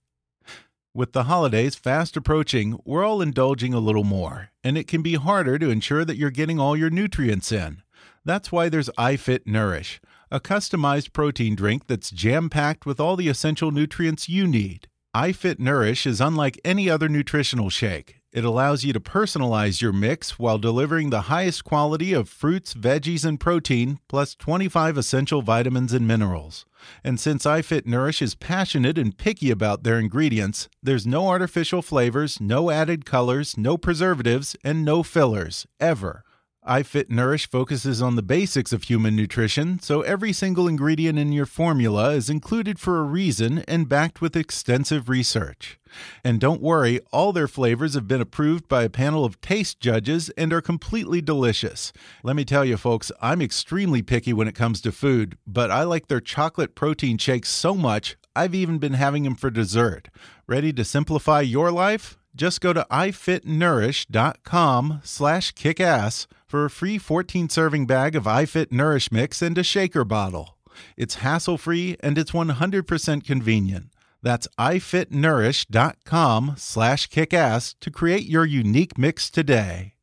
With 0.95 1.13
the 1.13 1.23
holidays 1.23 1.75
fast 1.75 2.19
approaching, 2.19 2.79
we're 2.85 3.03
all 3.03 3.23
indulging 3.23 3.73
a 3.73 3.79
little 3.79 4.05
more, 4.05 4.51
and 4.63 4.77
it 4.77 4.87
can 4.87 5.01
be 5.01 5.15
harder 5.15 5.59
to 5.59 5.71
ensure 5.71 6.05
that 6.05 6.19
you're 6.19 6.29
getting 6.29 6.61
all 6.61 6.77
your 6.77 6.91
nutrients 6.91 7.51
in. 7.51 7.81
That's 8.27 8.53
why 8.53 8.69
there's 8.69 8.91
iFit 8.99 9.47
Nourish, 9.47 10.03
a 10.31 10.39
customized 10.39 11.15
protein 11.15 11.55
drink 11.55 11.87
that's 11.87 12.11
jam 12.11 12.51
packed 12.51 12.85
with 12.85 13.01
all 13.01 13.17
the 13.17 13.29
essential 13.29 13.71
nutrients 13.71 14.29
you 14.29 14.47
need. 14.47 14.87
iFit 15.17 15.59
Nourish 15.59 16.07
is 16.07 16.21
unlike 16.21 16.61
any 16.63 16.91
other 16.91 17.09
nutritional 17.09 17.71
shake. 17.71 18.17
It 18.31 18.45
allows 18.45 18.85
you 18.85 18.93
to 18.93 19.01
personalize 19.01 19.81
your 19.81 19.95
mix 19.95 20.39
while 20.39 20.59
delivering 20.59 21.09
the 21.09 21.23
highest 21.23 21.65
quality 21.65 22.13
of 22.13 22.29
fruits, 22.29 22.75
veggies, 22.75 23.25
and 23.25 23.41
protein, 23.41 23.99
plus 24.09 24.35
25 24.35 24.99
essential 24.99 25.41
vitamins 25.41 25.95
and 25.95 26.07
minerals. 26.07 26.67
And 27.05 27.19
since 27.19 27.45
iFit 27.45 27.87
Nourish 27.87 28.23
is 28.23 28.35
passionate 28.35 28.99
and 28.99 29.17
picky 29.17 29.51
about 29.51 29.83
their 29.83 29.99
ingredients, 29.99 30.69
there's 30.83 31.07
no 31.07 31.29
artificial 31.29 31.83
flavors, 31.83 32.41
no 32.41 32.71
added 32.71 33.05
colors, 33.05 33.57
no 33.57 33.77
preservatives, 33.77 34.57
and 34.65 34.85
no 34.85 35.03
fillers, 35.03 35.67
ever. 35.81 36.25
iFit 36.69 37.09
Nourish 37.11 37.51
focuses 37.51 38.01
on 38.01 38.15
the 38.15 38.23
basics 38.23 38.73
of 38.73 38.85
human 38.85 39.17
nutrition, 39.17 39.81
so 39.81 40.03
every 40.03 40.33
single 40.33 40.69
ingredient 40.69 41.19
in 41.19 41.33
your 41.33 41.45
formula 41.45 42.13
is 42.13 42.31
included 42.31 42.79
for 42.79 43.01
a 43.01 43.03
reason 43.03 43.65
and 43.67 43.89
backed 43.89 44.21
with 44.21 44.37
extensive 44.37 45.09
research. 45.09 45.77
And 46.23 46.39
don't 46.39 46.63
worry, 46.63 47.01
all 47.11 47.33
their 47.33 47.49
flavors 47.49 47.95
have 47.95 48.07
been 48.07 48.21
approved 48.21 48.69
by 48.69 48.85
a 48.85 48.89
panel 48.89 49.25
of 49.25 49.41
taste 49.41 49.81
judges 49.81 50.31
and 50.37 50.53
are 50.53 50.61
completely 50.61 51.21
delicious. 51.21 51.93
Let 52.23 52.37
me 52.37 52.45
tell 52.45 52.65
you, 52.65 52.77
folks, 52.77 53.11
I'm 53.21 53.43
extremely 53.43 54.03
picky 54.03 54.33
when 54.33 54.47
it 54.47 54.55
comes 54.55 54.81
to 54.83 54.93
food, 54.93 55.37
but 55.45 55.73
I 55.73 55.83
like 55.83 56.07
their 56.07 56.21
chocolate 56.21 56.77
protein 56.77 57.19
shakes 57.19 57.49
so 57.49 57.75
much, 57.75 58.17
I've 58.37 58.55
even 58.55 58.79
been 58.79 58.95
having 58.95 59.25
them 59.25 59.35
for 59.35 59.51
dessert. 59.51 60.11
Ready 60.47 60.73
to 60.75 60.85
simplify 60.85 61.41
your 61.41 61.73
life? 61.73 62.17
Just 62.37 62.61
go 62.61 62.73
to 62.73 62.87
ifitnourish.com 62.91 65.01
slash 65.03 65.53
kickass 65.53 66.29
for 66.53 66.67
a 66.67 66.71
free 66.71 66.99
14-serving 66.99 67.87
bag 67.87 68.15
of 68.15 68.25
iFit 68.25 68.71
Nourish 68.71 69.11
Mix 69.11 69.41
and 69.41 69.57
a 69.57 69.63
shaker 69.63 70.05
bottle. 70.05 70.59
It's 70.99 71.15
hassle-free 71.15 71.97
and 72.01 72.19
it's 72.19 72.33
100% 72.33 73.25
convenient. 73.25 73.87
That's 74.23 74.47
ifitnourish.com 74.59 76.55
slash 76.59 77.09
kickass 77.09 77.75
to 77.81 77.91
create 77.91 78.27
your 78.27 78.45
unique 78.45 78.99
mix 78.99 79.31
today. 79.31 79.95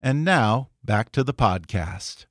And 0.00 0.24
now, 0.24 0.70
back 0.82 1.12
to 1.12 1.22
the 1.22 1.34
podcast. 1.34 2.24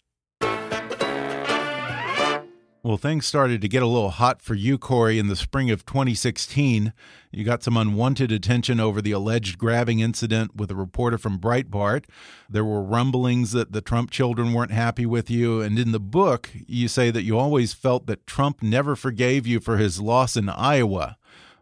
Well, 2.88 2.96
things 2.96 3.28
started 3.28 3.60
to 3.60 3.68
get 3.68 3.84
a 3.84 3.86
little 3.86 4.12
hot 4.12 4.42
for 4.42 4.56
you, 4.56 4.78
Corey, 4.78 5.20
in 5.20 5.28
the 5.28 5.36
spring 5.36 5.70
of 5.70 5.86
2016. 5.86 6.94
You 7.32 7.44
got 7.44 7.62
some 7.62 7.76
unwanted 7.76 8.32
attention 8.32 8.80
over 8.80 9.02
the 9.02 9.12
alleged 9.12 9.58
grabbing 9.58 10.00
incident 10.00 10.56
with 10.56 10.72
a 10.72 10.76
reporter 10.76 11.18
from 11.18 11.38
Breitbart. 11.38 12.06
There 12.50 12.64
were 12.64 12.82
rumblings 12.82 13.52
that 13.52 13.74
the 13.74 13.82
Trump 13.82 14.10
children 14.10 14.54
weren't 14.54 14.72
happy 14.72 15.06
with 15.06 15.30
you. 15.30 15.60
And 15.60 15.78
in 15.78 15.92
the 15.92 16.00
book, 16.00 16.50
you 16.66 16.88
say 16.88 17.12
that 17.12 17.24
you 17.24 17.38
always 17.38 17.74
felt 17.74 18.08
that 18.08 18.26
Trump 18.26 18.64
never 18.64 18.96
forgave 18.96 19.46
you 19.46 19.60
for 19.60 19.76
his 19.76 20.00
loss 20.00 20.38
in 20.38 20.48
Iowa. 20.48 21.18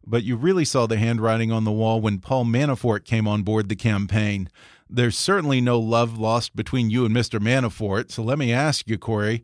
But 0.05 0.23
you 0.23 0.35
really 0.35 0.63
saw 0.63 0.85
the 0.85 0.99
handwriting 0.99 1.51
on 1.51 1.63
the 1.63 1.71
wall 1.71 2.01
when 2.01 2.19
Paul 2.19 2.45
Manafort 2.45 3.03
came 3.03 3.27
on 3.27 3.41
board 3.41 3.67
the 3.67 3.75
campaign. 3.75 4.47
There's 4.87 5.17
certainly 5.17 5.59
no 5.59 5.79
love 5.79 6.19
lost 6.19 6.55
between 6.55 6.91
you 6.91 7.03
and 7.03 7.15
Mr. 7.15 7.39
Manafort. 7.39 8.11
So 8.11 8.21
let 8.21 8.37
me 8.37 8.53
ask 8.53 8.87
you, 8.87 8.99
Corey 8.99 9.41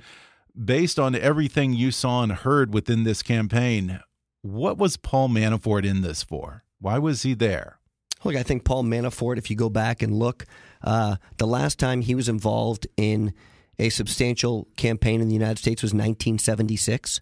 based 0.56 1.00
on 1.00 1.16
everything 1.16 1.74
you 1.74 1.92
saw 1.92 2.24
and 2.24 2.32
heard 2.32 2.74
within 2.74 3.04
this 3.04 3.24
campaign, 3.24 4.00
what 4.42 4.78
was 4.78 4.98
Paul 4.98 5.30
Manafort 5.30 5.86
in 5.86 6.02
this 6.02 6.24
for? 6.24 6.64
Why 6.80 6.98
was 6.98 7.24
he 7.24 7.34
there? 7.34 7.80
Look, 8.24 8.36
I 8.36 8.44
think 8.44 8.64
Paul 8.64 8.84
Manafort, 8.84 9.38
if 9.38 9.50
you 9.50 9.56
go 9.56 9.70
back 9.70 10.02
and 10.02 10.14
look, 10.14 10.46
uh, 10.84 11.16
the 11.38 11.48
last 11.48 11.80
time 11.80 12.02
he 12.02 12.16
was 12.16 12.30
involved 12.30 12.88
in 12.98 13.34
a 13.80 13.90
substantial 13.90 14.68
campaign 14.78 15.22
in 15.22 15.28
the 15.28 15.34
United 15.34 15.58
States 15.58 15.82
was 15.82 15.92
1976, 15.92 17.22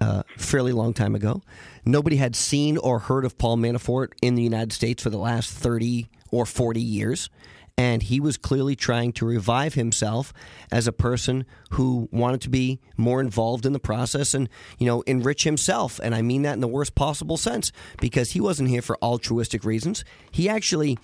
uh, 0.00 0.22
fairly 0.38 0.72
long 0.72 0.94
time 0.94 1.14
ago. 1.14 1.42
Nobody 1.84 2.16
had 2.16 2.34
seen 2.34 2.78
or 2.78 3.00
heard 3.00 3.24
of 3.24 3.36
Paul 3.36 3.58
Manafort 3.58 4.08
in 4.22 4.34
the 4.34 4.42
United 4.42 4.72
States 4.72 5.02
for 5.02 5.10
the 5.10 5.18
last 5.18 5.50
30 5.50 6.08
or 6.30 6.46
40 6.46 6.80
years 6.80 7.28
and 7.76 8.02
he 8.02 8.20
was 8.20 8.36
clearly 8.36 8.76
trying 8.76 9.12
to 9.12 9.26
revive 9.26 9.74
himself 9.74 10.32
as 10.70 10.86
a 10.86 10.92
person 10.92 11.44
who 11.72 12.08
wanted 12.12 12.40
to 12.42 12.50
be 12.50 12.80
more 12.96 13.20
involved 13.20 13.66
in 13.66 13.72
the 13.72 13.78
process 13.78 14.34
and 14.34 14.48
you 14.78 14.86
know 14.86 15.02
enrich 15.02 15.44
himself. 15.44 16.00
And 16.02 16.14
i 16.14 16.22
mean 16.22 16.42
that 16.42 16.54
in 16.54 16.60
the 16.60 16.68
worst 16.68 16.94
possible 16.94 17.36
sense 17.36 17.72
because 18.00 18.32
he 18.32 18.40
wasn't 18.40 18.68
here 18.68 18.82
for 18.82 18.98
altruistic 19.02 19.64
reasons. 19.64 20.04
He 20.30 20.48
actually 20.48 20.98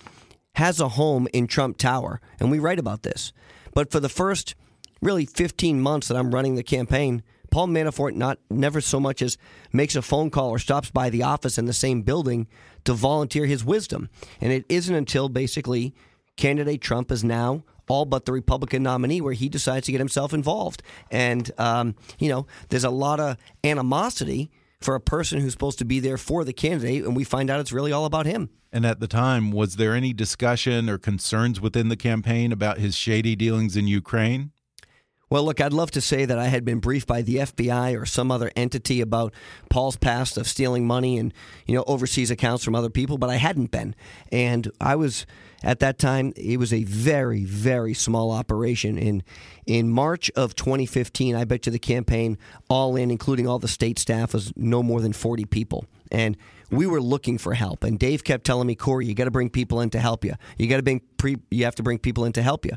has 0.55 0.79
a 0.79 0.89
home 0.89 1.27
in 1.33 1.47
trump 1.47 1.77
tower 1.77 2.21
and 2.39 2.51
we 2.51 2.59
write 2.59 2.79
about 2.79 3.03
this. 3.03 3.33
But 3.73 3.91
for 3.91 3.99
the 3.99 4.09
first 4.09 4.55
really 5.01 5.25
15 5.25 5.79
months 5.79 6.09
that 6.09 6.17
i'm 6.17 6.35
running 6.35 6.55
the 6.55 6.63
campaign 6.63 7.23
Paul 7.49 7.67
Manafort 7.67 8.15
not 8.15 8.39
never 8.49 8.81
so 8.81 8.99
much 8.99 9.21
as 9.21 9.37
makes 9.73 9.95
a 9.95 10.01
phone 10.01 10.29
call 10.29 10.49
or 10.49 10.59
stops 10.59 10.91
by 10.91 11.09
the 11.09 11.23
office 11.23 11.57
in 11.57 11.65
the 11.65 11.73
same 11.73 12.01
building 12.01 12.47
to 12.85 12.93
volunteer 12.93 13.45
his 13.45 13.65
wisdom. 13.65 14.09
And 14.39 14.51
it 14.51 14.65
isn't 14.69 14.93
until 14.93 15.29
basically 15.29 15.93
candidate 16.39 16.81
Trump 16.81 17.11
is 17.11 17.23
now 17.23 17.63
all 17.89 18.05
but 18.05 18.25
the 18.25 18.31
Republican 18.31 18.83
nominee, 18.83 19.19
where 19.19 19.33
he 19.33 19.49
decides 19.49 19.87
to 19.87 19.91
get 19.91 19.99
himself 19.99 20.33
involved. 20.33 20.81
And, 21.11 21.51
um, 21.57 21.95
you 22.19 22.29
know, 22.29 22.45
there's 22.69 22.83
a 22.83 22.89
lot 22.89 23.19
of 23.19 23.35
animosity 23.63 24.51
for 24.79 24.95
a 24.95 25.01
person 25.01 25.39
who's 25.39 25.51
supposed 25.51 25.79
to 25.79 25.85
be 25.85 25.99
there 25.99 26.17
for 26.17 26.45
the 26.45 26.53
candidate, 26.53 27.03
and 27.03 27.15
we 27.15 27.23
find 27.23 27.49
out 27.49 27.59
it's 27.59 27.73
really 27.73 27.91
all 27.91 28.05
about 28.05 28.25
him. 28.25 28.49
And 28.71 28.85
at 28.85 28.99
the 28.99 29.07
time, 29.07 29.51
was 29.51 29.75
there 29.75 29.95
any 29.95 30.13
discussion 30.13 30.89
or 30.89 30.97
concerns 30.97 31.59
within 31.59 31.89
the 31.89 31.97
campaign 31.97 32.51
about 32.51 32.77
his 32.77 32.95
shady 32.95 33.35
dealings 33.35 33.75
in 33.75 33.87
Ukraine? 33.87 34.51
Well, 35.31 35.43
look, 35.43 35.59
I'd 35.59 35.73
love 35.73 35.91
to 35.91 36.01
say 36.01 36.25
that 36.25 36.39
I 36.39 36.45
had 36.45 36.65
been 36.65 36.79
briefed 36.79 37.07
by 37.07 37.21
the 37.21 37.37
FBI 37.37 37.99
or 37.99 38.05
some 38.05 38.31
other 38.31 38.51
entity 38.55 39.01
about 39.01 39.33
Paul's 39.69 39.95
past 39.95 40.37
of 40.37 40.47
stealing 40.47 40.87
money 40.87 41.17
and, 41.19 41.33
you 41.67 41.75
know, 41.75 41.83
overseas 41.85 42.31
accounts 42.31 42.63
from 42.63 42.75
other 42.75 42.89
people, 42.89 43.17
but 43.17 43.29
I 43.29 43.35
hadn't 43.35 43.69
been. 43.69 43.95
And 44.31 44.71
I 44.81 44.95
was 44.95 45.27
at 45.63 45.79
that 45.79 45.99
time, 45.99 46.33
it 46.35 46.57
was 46.57 46.71
a 46.71 46.83
very, 46.83 47.43
very 47.43 47.93
small 47.93 48.31
operation. 48.31 48.97
In 48.97 49.23
in 49.65 49.89
March 49.89 50.31
of 50.35 50.55
2015, 50.55 51.35
I 51.35 51.43
bet 51.43 51.65
you 51.65 51.71
the 51.71 51.79
campaign, 51.79 52.37
all 52.69 52.95
in, 52.95 53.11
including 53.11 53.47
all 53.47 53.59
the 53.59 53.67
state 53.67 53.99
staff, 53.99 54.33
was 54.33 54.51
no 54.55 54.81
more 54.81 55.01
than 55.01 55.13
40 55.13 55.45
people. 55.45 55.85
And 56.11 56.37
we 56.71 56.87
were 56.87 57.01
looking 57.01 57.37
for 57.37 57.53
help. 57.53 57.83
And 57.83 57.99
Dave 57.99 58.23
kept 58.23 58.45
telling 58.45 58.67
me, 58.67 58.75
Corey, 58.75 59.05
you 59.05 59.13
got 59.13 59.25
to 59.25 59.31
bring 59.31 59.49
people 59.49 59.81
in 59.81 59.89
to 59.91 59.99
help 59.99 60.23
you. 60.23 60.33
You 60.57 60.67
got 60.67 60.77
to 60.77 60.83
bring 60.83 61.01
pre, 61.17 61.37
you 61.51 61.65
have 61.65 61.75
to 61.75 61.83
bring 61.83 61.99
people 61.99 62.25
in 62.25 62.33
to 62.33 62.41
help 62.41 62.65
you. 62.65 62.73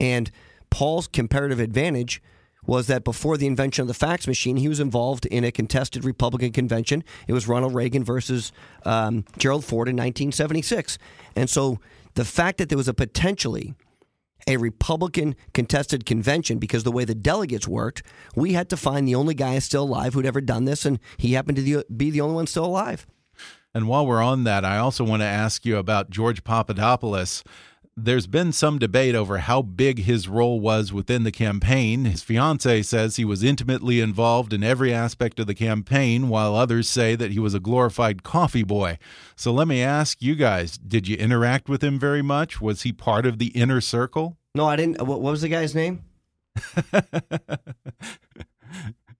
And 0.00 0.30
Paul's 0.70 1.06
comparative 1.06 1.60
advantage 1.60 2.22
was 2.64 2.86
that 2.86 3.02
before 3.04 3.36
the 3.36 3.46
invention 3.46 3.82
of 3.82 3.88
the 3.88 3.94
fax 3.94 4.26
machine, 4.26 4.56
he 4.56 4.68
was 4.68 4.80
involved 4.80 5.26
in 5.26 5.44
a 5.44 5.50
contested 5.50 6.04
Republican 6.04 6.52
convention. 6.52 7.02
It 7.26 7.32
was 7.32 7.48
Ronald 7.48 7.74
Reagan 7.74 8.04
versus 8.04 8.52
um, 8.84 9.24
Gerald 9.36 9.64
Ford 9.64 9.88
in 9.88 9.96
1976. 9.96 10.96
And 11.34 11.50
so 11.50 11.80
the 12.14 12.24
fact 12.24 12.58
that 12.58 12.68
there 12.68 12.78
was 12.78 12.88
a 12.88 12.94
potentially 12.94 13.74
a 14.46 14.56
Republican 14.56 15.36
contested 15.54 16.04
convention 16.04 16.58
because 16.58 16.82
the 16.82 16.92
way 16.92 17.04
the 17.04 17.14
delegates 17.14 17.68
worked, 17.68 18.02
we 18.34 18.54
had 18.54 18.68
to 18.70 18.76
find 18.76 19.06
the 19.06 19.14
only 19.14 19.34
guy 19.34 19.58
still 19.60 19.84
alive 19.84 20.14
who'd 20.14 20.26
ever 20.26 20.40
done 20.40 20.64
this, 20.64 20.84
and 20.84 20.98
he 21.16 21.34
happened 21.34 21.56
to 21.56 21.84
be 21.96 22.10
the 22.10 22.20
only 22.20 22.34
one 22.34 22.46
still 22.46 22.64
alive. 22.64 23.06
And 23.74 23.88
while 23.88 24.06
we're 24.06 24.22
on 24.22 24.44
that, 24.44 24.64
I 24.64 24.78
also 24.78 25.04
want 25.04 25.22
to 25.22 25.26
ask 25.26 25.64
you 25.64 25.78
about 25.78 26.10
George 26.10 26.44
Papadopoulos 26.44 27.42
there's 27.96 28.26
been 28.26 28.52
some 28.52 28.78
debate 28.78 29.14
over 29.14 29.38
how 29.38 29.62
big 29.62 30.00
his 30.00 30.28
role 30.28 30.60
was 30.60 30.92
within 30.92 31.24
the 31.24 31.32
campaign. 31.32 32.04
His 32.06 32.22
fiance 32.22 32.82
says 32.82 33.16
he 33.16 33.24
was 33.24 33.42
intimately 33.42 34.00
involved 34.00 34.52
in 34.52 34.62
every 34.64 34.92
aspect 34.94 35.38
of 35.38 35.46
the 35.46 35.54
campaign, 35.54 36.28
while 36.28 36.54
others 36.54 36.88
say 36.88 37.14
that 37.16 37.32
he 37.32 37.38
was 37.38 37.54
a 37.54 37.60
glorified 37.60 38.22
coffee 38.22 38.62
boy. 38.62 38.98
So 39.36 39.52
let 39.52 39.68
me 39.68 39.82
ask 39.82 40.22
you 40.22 40.34
guys 40.34 40.78
did 40.78 41.06
you 41.06 41.16
interact 41.16 41.68
with 41.68 41.84
him 41.84 41.98
very 41.98 42.22
much? 42.22 42.60
Was 42.60 42.82
he 42.82 42.92
part 42.92 43.26
of 43.26 43.38
the 43.38 43.48
inner 43.48 43.80
circle? 43.80 44.38
No, 44.54 44.66
I 44.66 44.76
didn't. 44.76 45.00
What 45.02 45.20
was 45.20 45.42
the 45.42 45.48
guy's 45.48 45.74
name? 45.74 46.04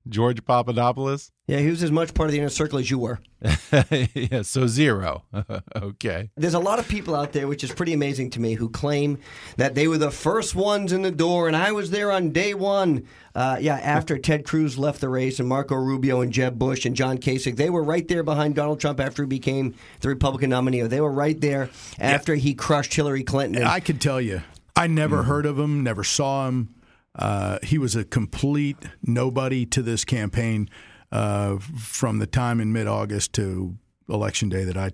George 0.08 0.44
Papadopoulos? 0.44 1.30
Yeah, 1.46 1.58
he 1.58 1.68
was 1.68 1.82
as 1.82 1.90
much 1.90 2.14
part 2.14 2.28
of 2.28 2.32
the 2.32 2.38
inner 2.38 2.48
circle 2.48 2.78
as 2.78 2.90
you 2.90 2.98
were. 2.98 3.20
yeah, 4.14 4.42
so 4.42 4.66
zero. 4.66 5.24
okay. 5.76 6.30
There's 6.36 6.54
a 6.54 6.60
lot 6.60 6.78
of 6.78 6.88
people 6.88 7.14
out 7.14 7.32
there, 7.32 7.48
which 7.48 7.64
is 7.64 7.72
pretty 7.72 7.92
amazing 7.92 8.30
to 8.30 8.40
me, 8.40 8.54
who 8.54 8.68
claim 8.68 9.18
that 9.56 9.74
they 9.74 9.88
were 9.88 9.98
the 9.98 10.10
first 10.10 10.54
ones 10.54 10.92
in 10.92 11.02
the 11.02 11.10
door, 11.10 11.48
and 11.48 11.56
I 11.56 11.72
was 11.72 11.90
there 11.90 12.12
on 12.12 12.30
day 12.30 12.54
one. 12.54 13.06
Uh, 13.34 13.58
yeah, 13.60 13.76
after 13.76 14.18
Ted 14.18 14.44
Cruz 14.44 14.78
left 14.78 15.00
the 15.00 15.08
race, 15.08 15.40
and 15.40 15.48
Marco 15.48 15.74
Rubio 15.74 16.20
and 16.20 16.32
Jeb 16.32 16.58
Bush 16.58 16.86
and 16.86 16.94
John 16.94 17.18
Kasich, 17.18 17.56
they 17.56 17.70
were 17.70 17.82
right 17.82 18.06
there 18.06 18.22
behind 18.22 18.54
Donald 18.54 18.80
Trump 18.80 19.00
after 19.00 19.22
he 19.22 19.26
became 19.28 19.74
the 20.00 20.08
Republican 20.08 20.50
nominee. 20.50 20.82
They 20.82 21.00
were 21.00 21.12
right 21.12 21.40
there 21.40 21.70
after 21.98 22.34
yeah. 22.34 22.40
he 22.40 22.54
crushed 22.54 22.94
Hillary 22.94 23.24
Clinton. 23.24 23.64
I 23.64 23.80
can 23.80 23.98
tell 23.98 24.20
you, 24.20 24.42
I 24.76 24.86
never 24.86 25.18
mm-hmm. 25.18 25.28
heard 25.28 25.46
of 25.46 25.58
him, 25.58 25.82
never 25.82 26.04
saw 26.04 26.48
him. 26.48 26.74
Uh, 27.14 27.58
he 27.62 27.78
was 27.78 27.94
a 27.94 28.04
complete 28.04 28.76
nobody 29.02 29.66
to 29.66 29.82
this 29.82 30.04
campaign 30.04 30.68
uh, 31.10 31.58
from 31.58 32.18
the 32.18 32.26
time 32.26 32.60
in 32.60 32.72
mid 32.72 32.86
August 32.86 33.32
to 33.34 33.76
election 34.08 34.48
day 34.48 34.64
that 34.64 34.76
I 34.76 34.92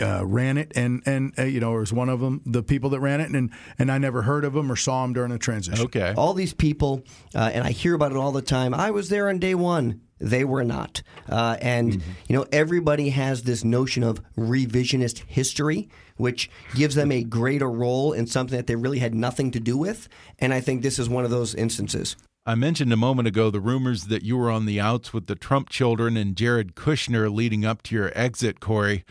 uh, 0.00 0.24
ran 0.24 0.58
it, 0.58 0.72
and 0.74 1.02
and 1.06 1.32
uh, 1.38 1.42
you 1.42 1.60
know, 1.60 1.72
was 1.72 1.92
one 1.92 2.08
of 2.08 2.20
them, 2.20 2.40
the 2.46 2.62
people 2.62 2.90
that 2.90 3.00
ran 3.00 3.20
it, 3.20 3.30
and 3.30 3.50
and 3.78 3.90
I 3.90 3.98
never 3.98 4.22
heard 4.22 4.44
of 4.44 4.54
him 4.54 4.70
or 4.70 4.76
saw 4.76 5.04
him 5.04 5.12
during 5.12 5.30
the 5.30 5.38
transition. 5.38 5.84
Okay, 5.86 6.14
all 6.16 6.34
these 6.34 6.54
people, 6.54 7.04
uh, 7.34 7.50
and 7.52 7.64
I 7.64 7.70
hear 7.70 7.94
about 7.94 8.12
it 8.12 8.16
all 8.16 8.32
the 8.32 8.42
time. 8.42 8.74
I 8.74 8.90
was 8.90 9.08
there 9.08 9.28
on 9.28 9.38
day 9.38 9.54
one. 9.54 10.00
They 10.20 10.44
were 10.44 10.64
not, 10.64 11.02
uh, 11.28 11.56
and 11.60 11.92
mm-hmm. 11.92 12.10
you 12.28 12.36
know, 12.36 12.46
everybody 12.52 13.10
has 13.10 13.42
this 13.42 13.64
notion 13.64 14.02
of 14.02 14.22
revisionist 14.36 15.24
history 15.26 15.88
which 16.16 16.50
gives 16.74 16.94
them 16.94 17.10
a 17.10 17.24
greater 17.24 17.70
role 17.70 18.12
in 18.12 18.26
something 18.26 18.56
that 18.56 18.66
they 18.66 18.76
really 18.76 19.00
had 19.00 19.14
nothing 19.14 19.50
to 19.50 19.60
do 19.60 19.76
with. 19.76 20.08
And 20.38 20.54
I 20.54 20.60
think 20.60 20.82
this 20.82 20.98
is 20.98 21.08
one 21.08 21.24
of 21.24 21.30
those 21.30 21.54
instances. 21.54 22.16
I 22.46 22.54
mentioned 22.54 22.92
a 22.92 22.96
moment 22.96 23.26
ago 23.26 23.50
the 23.50 23.60
rumors 23.60 24.04
that 24.04 24.22
you 24.22 24.36
were 24.36 24.50
on 24.50 24.66
the 24.66 24.78
outs 24.78 25.14
with 25.14 25.26
the 25.26 25.34
Trump 25.34 25.70
children 25.70 26.16
and 26.16 26.36
Jared 26.36 26.74
Kushner 26.74 27.34
leading 27.34 27.64
up 27.64 27.82
to 27.84 27.94
your 27.94 28.12
exit, 28.14 28.60
Corey. 28.60 29.04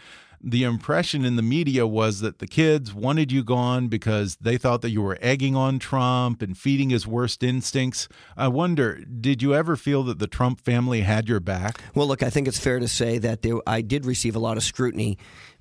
The 0.46 0.64
impression 0.64 1.24
in 1.24 1.38
the 1.38 1.42
media 1.42 1.88
was 1.88 2.20
that 2.20 2.40
the 2.40 2.48
kids 2.48 2.94
wanted 2.94 3.32
you 3.32 3.46
gone 3.46 3.88
because 3.88 4.36
they 4.42 4.58
thought 4.58 4.82
that 4.82 4.90
you 4.90 5.02
were 5.02 5.18
egging 5.22 5.56
on 5.56 5.80
Trump 5.80 6.42
and 6.42 6.58
feeding 6.58 6.90
his 6.90 7.08
worst 7.08 7.44
instincts. 7.44 8.10
I 8.36 8.50
wonder, 8.50 9.00
did 9.06 9.42
you 9.42 9.56
ever 9.56 9.78
feel 9.78 10.04
that 10.04 10.20
the 10.20 10.28
Trump 10.28 10.60
family 10.60 11.02
had 11.02 11.30
your 11.30 11.40
back? 11.40 11.80
Well, 11.96 12.08
look, 12.08 12.22
I 12.22 12.30
think 12.30 12.50
it's 12.50 12.60
fair 12.60 12.80
to 12.80 12.90
say 12.90 13.20
that 13.20 13.46
I 13.66 13.80
did 13.80 14.06
receive 14.06 14.36
a 14.36 14.40
lot 14.40 14.58
of 14.58 14.64
scrutiny 14.64 15.18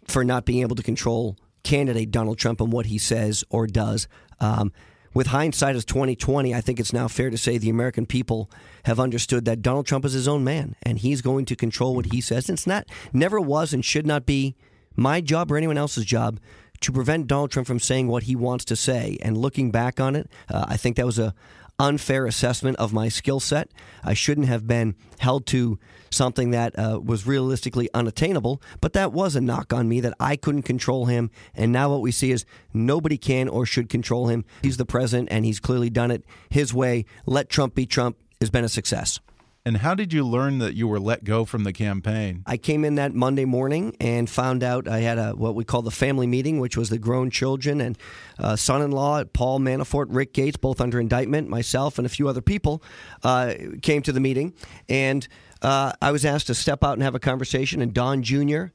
for 0.08 0.24
not 0.24 0.44
being 0.44 0.62
able 0.62 0.74
to 0.74 0.82
control 0.82 1.36
candidate 1.62 2.10
Donald 2.10 2.38
Trump 2.38 2.60
and 2.60 2.72
what 2.72 2.86
he 2.86 2.98
says 2.98 3.44
or 3.50 3.68
does. 3.68 4.08
Um, 4.40 4.72
with 5.14 5.28
hindsight 5.28 5.76
as 5.76 5.84
2020, 5.84 6.54
I 6.54 6.60
think 6.60 6.80
it's 6.80 6.92
now 6.92 7.06
fair 7.06 7.30
to 7.30 7.38
say 7.38 7.58
the 7.58 7.70
American 7.70 8.06
people 8.06 8.50
have 8.84 8.98
understood 8.98 9.44
that 9.44 9.62
Donald 9.62 9.86
Trump 9.86 10.04
is 10.04 10.14
his 10.14 10.26
own 10.26 10.42
man 10.42 10.74
and 10.82 10.98
he's 10.98 11.20
going 11.20 11.44
to 11.44 11.54
control 11.54 11.94
what 11.94 12.06
he 12.06 12.20
says. 12.20 12.48
It's 12.48 12.66
not, 12.66 12.88
never 13.12 13.40
was, 13.40 13.72
and 13.72 13.84
should 13.84 14.06
not 14.06 14.26
be 14.26 14.56
my 14.96 15.20
job 15.20 15.50
or 15.50 15.56
anyone 15.56 15.78
else's 15.78 16.04
job 16.04 16.40
to 16.80 16.92
prevent 16.92 17.28
Donald 17.28 17.50
Trump 17.50 17.66
from 17.66 17.78
saying 17.78 18.08
what 18.08 18.24
he 18.24 18.34
wants 18.36 18.64
to 18.66 18.76
say. 18.76 19.18
And 19.22 19.36
looking 19.36 19.70
back 19.70 20.00
on 20.00 20.16
it, 20.16 20.30
uh, 20.48 20.64
I 20.68 20.76
think 20.76 20.96
that 20.96 21.06
was 21.06 21.18
a 21.18 21.34
unfair 21.78 22.26
assessment 22.26 22.76
of 22.78 22.92
my 22.92 23.08
skill 23.08 23.40
set. 23.40 23.68
I 24.04 24.14
shouldn't 24.14 24.46
have 24.46 24.66
been 24.66 24.94
held 25.18 25.46
to 25.46 25.78
something 26.10 26.50
that 26.50 26.78
uh, 26.78 27.00
was 27.02 27.26
realistically 27.26 27.88
unattainable, 27.94 28.60
but 28.80 28.92
that 28.92 29.12
was 29.12 29.34
a 29.34 29.40
knock 29.40 29.72
on 29.72 29.88
me 29.88 30.00
that 30.00 30.14
I 30.20 30.36
couldn't 30.36 30.62
control 30.62 31.06
him. 31.06 31.30
And 31.54 31.72
now 31.72 31.90
what 31.90 32.00
we 32.00 32.12
see 32.12 32.30
is 32.30 32.44
nobody 32.72 33.16
can 33.16 33.48
or 33.48 33.64
should 33.66 33.88
control 33.88 34.28
him. 34.28 34.44
He's 34.62 34.76
the 34.76 34.84
president, 34.84 35.30
and 35.32 35.44
he's 35.44 35.60
clearly 35.60 35.90
done 35.90 36.10
it 36.10 36.24
his 36.50 36.74
way. 36.74 37.04
Let 37.26 37.48
Trump 37.48 37.74
be 37.74 37.86
Trump 37.86 38.16
has 38.40 38.50
been 38.50 38.64
a 38.64 38.68
success. 38.68 39.18
And 39.64 39.76
how 39.76 39.94
did 39.94 40.12
you 40.12 40.26
learn 40.26 40.58
that 40.58 40.74
you 40.74 40.88
were 40.88 40.98
let 40.98 41.22
go 41.22 41.44
from 41.44 41.62
the 41.62 41.72
campaign? 41.72 42.42
I 42.46 42.56
came 42.56 42.84
in 42.84 42.96
that 42.96 43.14
Monday 43.14 43.44
morning 43.44 43.96
and 44.00 44.28
found 44.28 44.64
out 44.64 44.88
I 44.88 45.00
had 45.00 45.18
a 45.18 45.32
what 45.32 45.54
we 45.54 45.62
call 45.62 45.82
the 45.82 45.92
family 45.92 46.26
meeting, 46.26 46.58
which 46.58 46.76
was 46.76 46.90
the 46.90 46.98
grown 46.98 47.30
children 47.30 47.80
and 47.80 47.96
uh, 48.40 48.56
son-in-law, 48.56 49.24
Paul 49.32 49.60
Manafort, 49.60 50.06
Rick 50.08 50.32
Gates, 50.32 50.56
both 50.56 50.80
under 50.80 50.98
indictment. 50.98 51.48
Myself 51.48 51.96
and 51.98 52.06
a 52.06 52.08
few 52.08 52.26
other 52.26 52.40
people 52.40 52.82
uh, 53.22 53.54
came 53.82 54.02
to 54.02 54.10
the 54.10 54.18
meeting, 54.18 54.52
and 54.88 55.28
uh, 55.62 55.92
I 56.02 56.10
was 56.10 56.24
asked 56.24 56.48
to 56.48 56.54
step 56.54 56.82
out 56.82 56.94
and 56.94 57.02
have 57.04 57.14
a 57.14 57.20
conversation. 57.20 57.80
And 57.80 57.94
Don 57.94 58.24
Jr. 58.24 58.66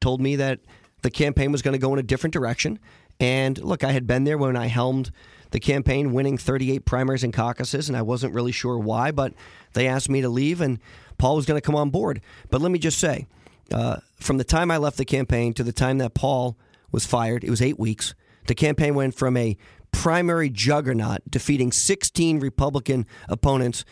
told 0.00 0.20
me 0.20 0.36
that 0.36 0.60
the 1.02 1.10
campaign 1.10 1.50
was 1.50 1.62
going 1.62 1.72
to 1.72 1.78
go 1.78 1.92
in 1.92 1.98
a 1.98 2.04
different 2.04 2.32
direction. 2.32 2.78
And 3.18 3.58
look, 3.58 3.82
I 3.82 3.90
had 3.90 4.06
been 4.06 4.22
there 4.22 4.38
when 4.38 4.56
I 4.56 4.66
helmed 4.66 5.10
the 5.50 5.60
campaign, 5.60 6.12
winning 6.12 6.38
38 6.38 6.84
primaries 6.84 7.24
and 7.24 7.32
caucuses, 7.32 7.88
and 7.88 7.96
I 7.96 8.02
wasn't 8.02 8.34
really 8.34 8.52
sure 8.52 8.78
why, 8.78 9.10
but 9.10 9.34
they 9.74 9.86
asked 9.86 10.08
me 10.08 10.20
to 10.20 10.28
leave, 10.28 10.60
and 10.60 10.78
Paul 11.18 11.36
was 11.36 11.46
going 11.46 11.60
to 11.60 11.64
come 11.64 11.74
on 11.74 11.90
board. 11.90 12.20
But 12.50 12.60
let 12.60 12.70
me 12.70 12.78
just 12.78 12.98
say, 12.98 13.26
uh, 13.72 13.98
from 14.18 14.38
the 14.38 14.44
time 14.44 14.70
I 14.70 14.76
left 14.76 14.96
the 14.96 15.04
campaign 15.04 15.52
to 15.54 15.64
the 15.64 15.72
time 15.72 15.98
that 15.98 16.14
Paul 16.14 16.56
was 16.92 17.06
fired, 17.06 17.44
it 17.44 17.50
was 17.50 17.62
eight 17.62 17.78
weeks. 17.78 18.14
The 18.46 18.54
campaign 18.54 18.94
went 18.94 19.14
from 19.14 19.36
a 19.36 19.56
primary 19.92 20.50
juggernaut, 20.50 21.22
defeating 21.28 21.72
16 21.72 22.38
Republican 22.38 23.06
opponents, 23.28 23.84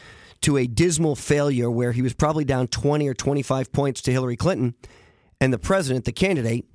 to 0.42 0.58
a 0.58 0.66
dismal 0.66 1.16
failure 1.16 1.70
where 1.70 1.92
he 1.92 2.02
was 2.02 2.12
probably 2.12 2.44
down 2.44 2.68
20 2.68 3.08
or 3.08 3.14
25 3.14 3.72
points 3.72 4.02
to 4.02 4.12
Hillary 4.12 4.36
Clinton. 4.36 4.74
And 5.40 5.52
the 5.52 5.58
president, 5.58 6.04
the 6.04 6.12
candidate, 6.12 6.66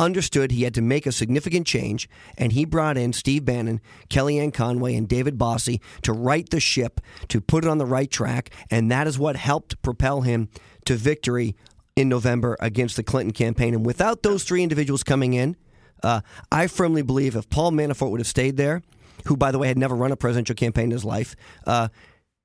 understood 0.00 0.50
he 0.50 0.64
had 0.64 0.74
to 0.74 0.82
make 0.82 1.06
a 1.06 1.12
significant 1.12 1.66
change, 1.66 2.08
and 2.36 2.52
he 2.52 2.64
brought 2.64 2.96
in 2.96 3.12
Steve 3.12 3.44
Bannon, 3.44 3.80
Kellyanne 4.08 4.52
Conway, 4.52 4.96
and 4.96 5.08
David 5.08 5.38
Bossie 5.38 5.80
to 6.02 6.12
right 6.12 6.48
the 6.48 6.58
ship, 6.58 7.00
to 7.28 7.40
put 7.40 7.64
it 7.64 7.68
on 7.68 7.78
the 7.78 7.86
right 7.86 8.10
track, 8.10 8.50
and 8.70 8.90
that 8.90 9.06
is 9.06 9.18
what 9.18 9.36
helped 9.36 9.80
propel 9.82 10.22
him 10.22 10.48
to 10.86 10.96
victory 10.96 11.54
in 11.94 12.08
November 12.08 12.56
against 12.60 12.96
the 12.96 13.02
Clinton 13.02 13.32
campaign. 13.32 13.74
And 13.74 13.84
without 13.84 14.22
those 14.22 14.42
three 14.42 14.62
individuals 14.62 15.02
coming 15.02 15.34
in, 15.34 15.56
uh, 16.02 16.22
I 16.50 16.66
firmly 16.66 17.02
believe 17.02 17.36
if 17.36 17.50
Paul 17.50 17.72
Manafort 17.72 18.10
would 18.10 18.20
have 18.20 18.26
stayed 18.26 18.56
there, 18.56 18.82
who, 19.26 19.36
by 19.36 19.50
the 19.50 19.58
way, 19.58 19.68
had 19.68 19.78
never 19.78 19.94
run 19.94 20.12
a 20.12 20.16
presidential 20.16 20.54
campaign 20.54 20.86
in 20.86 20.90
his 20.92 21.04
life, 21.04 21.36
uh, 21.66 21.88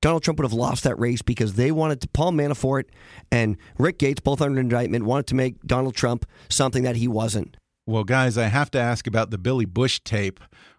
Donald 0.06 0.22
Trump 0.22 0.38
would 0.38 0.44
have 0.44 0.52
lost 0.52 0.84
that 0.84 0.96
race 1.00 1.20
because 1.20 1.54
they 1.54 1.72
wanted 1.72 2.00
to, 2.00 2.06
Paul 2.06 2.30
Manafort 2.30 2.84
and 3.32 3.56
Rick 3.76 3.98
Gates, 3.98 4.20
both 4.20 4.40
under 4.40 4.60
indictment, 4.60 5.04
wanted 5.04 5.26
to 5.26 5.34
make 5.34 5.60
Donald 5.66 5.96
Trump 5.96 6.24
something 6.48 6.84
that 6.84 6.94
he 6.94 7.08
wasn't. 7.08 7.56
Well, 7.88 8.04
guys, 8.04 8.38
I 8.38 8.44
have 8.44 8.70
to 8.70 8.78
ask 8.78 9.08
about 9.08 9.30
the 9.32 9.36
Billy 9.36 9.64
Bush 9.64 9.98
tape. 10.04 10.38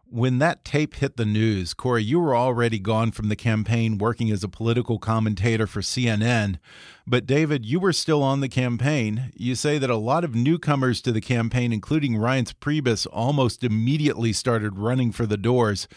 When 0.10 0.40
that 0.40 0.64
tape 0.64 0.96
hit 0.96 1.18
the 1.18 1.26
news, 1.26 1.74
Corey, 1.74 2.02
you 2.02 2.22
were 2.22 2.36
already 2.36 2.80
gone 2.80 3.12
from 3.12 3.28
the 3.28 3.36
campaign 3.36 3.98
working 3.98 4.32
as 4.32 4.42
a 4.42 4.48
political 4.48 5.00
commentator 5.00 5.68
for 5.68 5.82
CNN. 5.82 6.60
But 7.06 7.26
David, 7.26 7.66
you 7.66 7.82
were 7.82 7.92
still 7.92 8.24
on 8.24 8.40
the 8.40 8.48
campaign. 8.48 9.34
You 9.36 9.54
say 9.54 9.78
that 9.78 9.90
a 9.90 9.98
lot 9.98 10.24
of 10.24 10.34
newcomers 10.34 11.02
to 11.02 11.12
the 11.12 11.20
campaign, 11.20 11.74
including 11.74 12.14
Reince 12.14 12.54
Priebus, 12.54 13.06
almost 13.12 13.66
immediately 13.66 14.32
started 14.32 14.80
running 14.80 15.12
for 15.12 15.26
the 15.26 15.36
doors. 15.36 15.90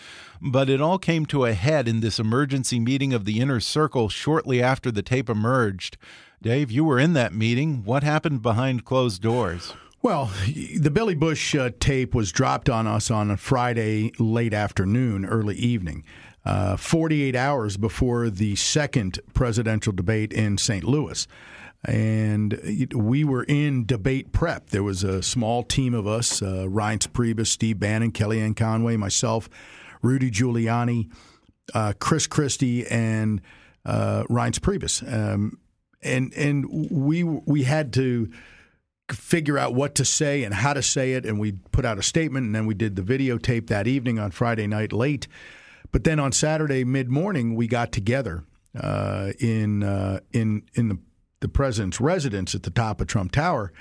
But 0.42 0.68
it 0.68 0.80
all 0.80 0.98
came 0.98 1.24
to 1.26 1.44
a 1.44 1.52
head 1.52 1.86
in 1.86 2.00
this 2.00 2.18
emergency 2.18 2.80
meeting 2.80 3.14
of 3.14 3.24
the 3.24 3.38
inner 3.38 3.60
circle 3.60 4.08
shortly 4.08 4.60
after 4.60 4.90
the 4.90 5.02
tape 5.02 5.30
emerged. 5.30 5.96
Dave, 6.42 6.72
you 6.72 6.84
were 6.84 6.98
in 6.98 7.12
that 7.12 7.32
meeting. 7.32 7.84
What 7.84 8.02
happened 8.02 8.42
behind 8.42 8.84
closed 8.84 9.22
doors? 9.22 9.72
Well, 10.02 10.30
the 10.46 10.90
Billy 10.90 11.14
Bush 11.14 11.54
uh, 11.54 11.72
tape 11.78 12.14
was 12.14 12.32
dropped 12.32 12.70
on 12.70 12.86
us 12.86 13.10
on 13.10 13.30
a 13.30 13.36
Friday 13.36 14.12
late 14.18 14.54
afternoon, 14.54 15.26
early 15.26 15.56
evening, 15.56 16.04
uh, 16.42 16.78
48 16.78 17.36
hours 17.36 17.76
before 17.76 18.30
the 18.30 18.56
second 18.56 19.20
presidential 19.34 19.92
debate 19.92 20.32
in 20.32 20.56
St. 20.56 20.84
Louis. 20.84 21.26
And 21.84 22.88
we 22.94 23.24
were 23.24 23.44
in 23.44 23.84
debate 23.84 24.32
prep. 24.32 24.70
There 24.70 24.82
was 24.82 25.04
a 25.04 25.22
small 25.22 25.62
team 25.64 25.92
of 25.92 26.06
us 26.06 26.40
uh, 26.40 26.64
Reince 26.66 27.06
Priebus, 27.06 27.48
Steve 27.48 27.78
Bannon, 27.78 28.10
Kellyanne 28.10 28.56
Conway, 28.56 28.96
myself, 28.96 29.50
Rudy 30.00 30.30
Giuliani, 30.30 31.10
uh, 31.74 31.92
Chris 31.98 32.26
Christie, 32.26 32.86
and 32.86 33.42
uh, 33.84 34.24
Reince 34.30 34.60
Priebus. 34.60 35.02
Um, 35.12 35.58
and, 36.02 36.32
and 36.32 36.90
we, 36.90 37.22
we 37.22 37.64
had 37.64 37.92
to 37.92 38.30
figure 39.12 39.58
out 39.58 39.74
what 39.74 39.94
to 39.96 40.04
say 40.04 40.44
and 40.44 40.54
how 40.54 40.72
to 40.72 40.82
say 40.82 41.12
it. 41.12 41.26
And 41.26 41.38
we 41.38 41.52
put 41.52 41.84
out 41.84 41.98
a 41.98 42.02
statement, 42.02 42.46
and 42.46 42.54
then 42.54 42.66
we 42.66 42.74
did 42.74 42.96
the 42.96 43.02
videotape 43.02 43.68
that 43.68 43.86
evening 43.86 44.18
on 44.18 44.30
Friday 44.30 44.66
night 44.66 44.92
late. 44.92 45.28
But 45.92 46.04
then 46.04 46.20
on 46.20 46.32
Saturday 46.32 46.84
mid 46.84 47.10
morning, 47.10 47.54
we 47.54 47.66
got 47.66 47.92
together 47.92 48.44
uh, 48.78 49.32
in 49.38 49.82
uh, 49.82 50.20
in 50.32 50.62
in 50.74 50.88
the 50.88 50.98
the 51.40 51.48
president's 51.48 52.00
residence 52.00 52.54
at 52.54 52.62
the 52.62 52.70
top 52.70 53.00
of 53.00 53.06
Trump 53.06 53.32
Tower. 53.32 53.72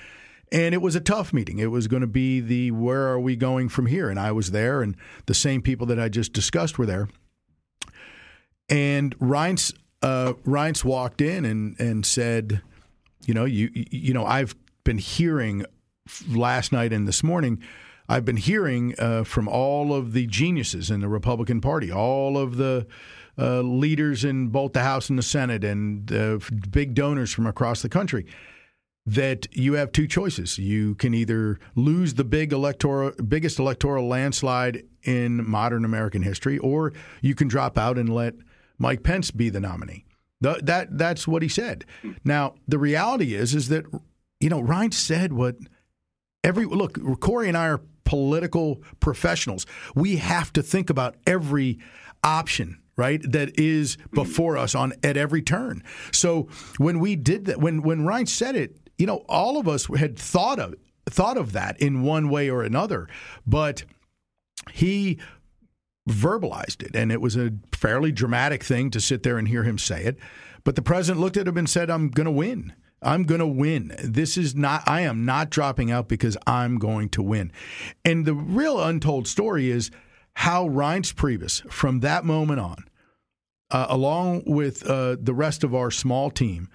And 0.52 0.74
it 0.74 0.82
was 0.82 0.96
a 0.96 1.00
tough 1.00 1.32
meeting. 1.32 1.58
It 1.58 1.70
was 1.70 1.86
going 1.86 2.00
to 2.00 2.08
be 2.08 2.40
the 2.40 2.72
where 2.72 3.06
are 3.06 3.20
we 3.20 3.36
going 3.36 3.68
from 3.68 3.86
here? 3.86 4.10
And 4.10 4.18
I 4.18 4.32
was 4.32 4.50
there, 4.50 4.82
and 4.82 4.96
the 5.26 5.34
same 5.34 5.62
people 5.62 5.86
that 5.86 6.00
I 6.00 6.08
just 6.08 6.32
discussed 6.32 6.76
were 6.78 6.86
there. 6.86 7.08
And 8.68 9.16
Reince, 9.18 9.72
uh, 10.02 10.32
Reince 10.44 10.84
walked 10.84 11.20
in 11.20 11.44
and, 11.44 11.78
and 11.78 12.04
said, 12.04 12.62
you 13.26 13.34
know, 13.34 13.44
you 13.44 13.70
you 13.72 14.12
know, 14.12 14.24
I've 14.24 14.56
been 14.90 14.98
hearing 14.98 15.64
last 16.28 16.72
night 16.72 16.92
and 16.92 17.06
this 17.06 17.22
morning. 17.22 17.62
I've 18.08 18.24
been 18.24 18.36
hearing 18.36 18.96
uh, 18.98 19.22
from 19.22 19.46
all 19.46 19.94
of 19.94 20.14
the 20.14 20.26
geniuses 20.26 20.90
in 20.90 20.98
the 20.98 21.06
Republican 21.06 21.60
Party, 21.60 21.92
all 21.92 22.36
of 22.36 22.56
the 22.56 22.88
uh, 23.38 23.60
leaders 23.60 24.24
in 24.24 24.48
both 24.48 24.72
the 24.72 24.82
House 24.82 25.08
and 25.08 25.16
the 25.16 25.22
Senate, 25.22 25.62
and 25.62 26.12
uh, 26.12 26.40
big 26.72 26.94
donors 26.94 27.32
from 27.32 27.46
across 27.46 27.82
the 27.82 27.88
country, 27.88 28.26
that 29.06 29.46
you 29.56 29.74
have 29.74 29.92
two 29.92 30.08
choices. 30.08 30.58
You 30.58 30.96
can 30.96 31.14
either 31.14 31.60
lose 31.76 32.14
the 32.14 32.24
big 32.24 32.52
electoral, 32.52 33.12
biggest 33.12 33.60
electoral 33.60 34.08
landslide 34.08 34.82
in 35.04 35.48
modern 35.48 35.84
American 35.84 36.22
history, 36.22 36.58
or 36.58 36.92
you 37.20 37.36
can 37.36 37.46
drop 37.46 37.78
out 37.78 37.96
and 37.96 38.12
let 38.12 38.34
Mike 38.76 39.04
Pence 39.04 39.30
be 39.30 39.50
the 39.50 39.60
nominee. 39.60 40.04
That 40.40 40.98
that's 40.98 41.28
what 41.28 41.42
he 41.42 41.48
said. 41.48 41.84
Now 42.24 42.54
the 42.66 42.78
reality 42.78 43.34
is 43.34 43.54
is 43.54 43.68
that 43.68 43.84
you 44.40 44.48
know, 44.48 44.62
Reince 44.62 44.94
said 44.94 45.32
what 45.32 45.56
every 46.42 46.64
look, 46.64 46.98
Corey 47.20 47.48
and 47.48 47.56
I 47.56 47.68
are 47.68 47.80
political 48.04 48.82
professionals. 48.98 49.66
We 49.94 50.16
have 50.16 50.52
to 50.54 50.62
think 50.62 50.90
about 50.90 51.16
every 51.26 51.78
option 52.24 52.80
right 52.96 53.22
that 53.32 53.58
is 53.58 53.96
before 54.12 54.58
us 54.58 54.74
on 54.74 54.92
at 55.02 55.16
every 55.16 55.42
turn. 55.42 55.82
So 56.12 56.48
when 56.78 56.98
we 56.98 57.16
did 57.16 57.44
that 57.46 57.60
when 57.60 57.82
when 57.82 58.00
Reince 58.00 58.28
said 58.30 58.56
it 58.56 58.76
you 58.98 59.06
know 59.06 59.24
all 59.28 59.58
of 59.58 59.68
us 59.68 59.86
had 59.86 60.18
thought 60.18 60.58
of 60.58 60.74
thought 61.06 61.36
of 61.36 61.52
that 61.52 61.80
in 61.80 62.02
one 62.02 62.28
way 62.28 62.50
or 62.50 62.62
another 62.62 63.08
but 63.46 63.84
he 64.70 65.18
verbalized 66.08 66.82
it 66.82 66.94
and 66.94 67.10
it 67.10 67.20
was 67.20 67.36
a 67.36 67.52
fairly 67.72 68.12
dramatic 68.12 68.62
thing 68.62 68.90
to 68.90 69.00
sit 69.00 69.22
there 69.22 69.38
and 69.38 69.48
hear 69.48 69.62
him 69.62 69.78
say 69.78 70.04
it. 70.04 70.18
But 70.62 70.76
the 70.76 70.82
president 70.82 71.20
looked 71.20 71.38
at 71.38 71.48
him 71.48 71.56
and 71.56 71.68
said 71.68 71.90
i'm 71.90 72.08
going 72.10 72.26
to 72.26 72.30
win 72.30 72.74
I'm 73.02 73.24
going 73.24 73.40
to 73.40 73.46
win. 73.46 73.94
This 74.02 74.36
is 74.36 74.54
not, 74.54 74.82
I 74.86 75.02
am 75.02 75.24
not 75.24 75.50
dropping 75.50 75.90
out 75.90 76.08
because 76.08 76.36
I'm 76.46 76.78
going 76.78 77.08
to 77.10 77.22
win. 77.22 77.52
And 78.04 78.26
the 78.26 78.34
real 78.34 78.80
untold 78.80 79.26
story 79.26 79.70
is 79.70 79.90
how 80.34 80.68
Reince 80.68 81.14
Priebus, 81.14 81.70
from 81.70 82.00
that 82.00 82.24
moment 82.24 82.60
on, 82.60 82.84
uh, 83.70 83.86
along 83.88 84.42
with 84.46 84.86
uh, 84.86 85.16
the 85.20 85.34
rest 85.34 85.64
of 85.64 85.74
our 85.74 85.90
small 85.90 86.30
team, 86.30 86.68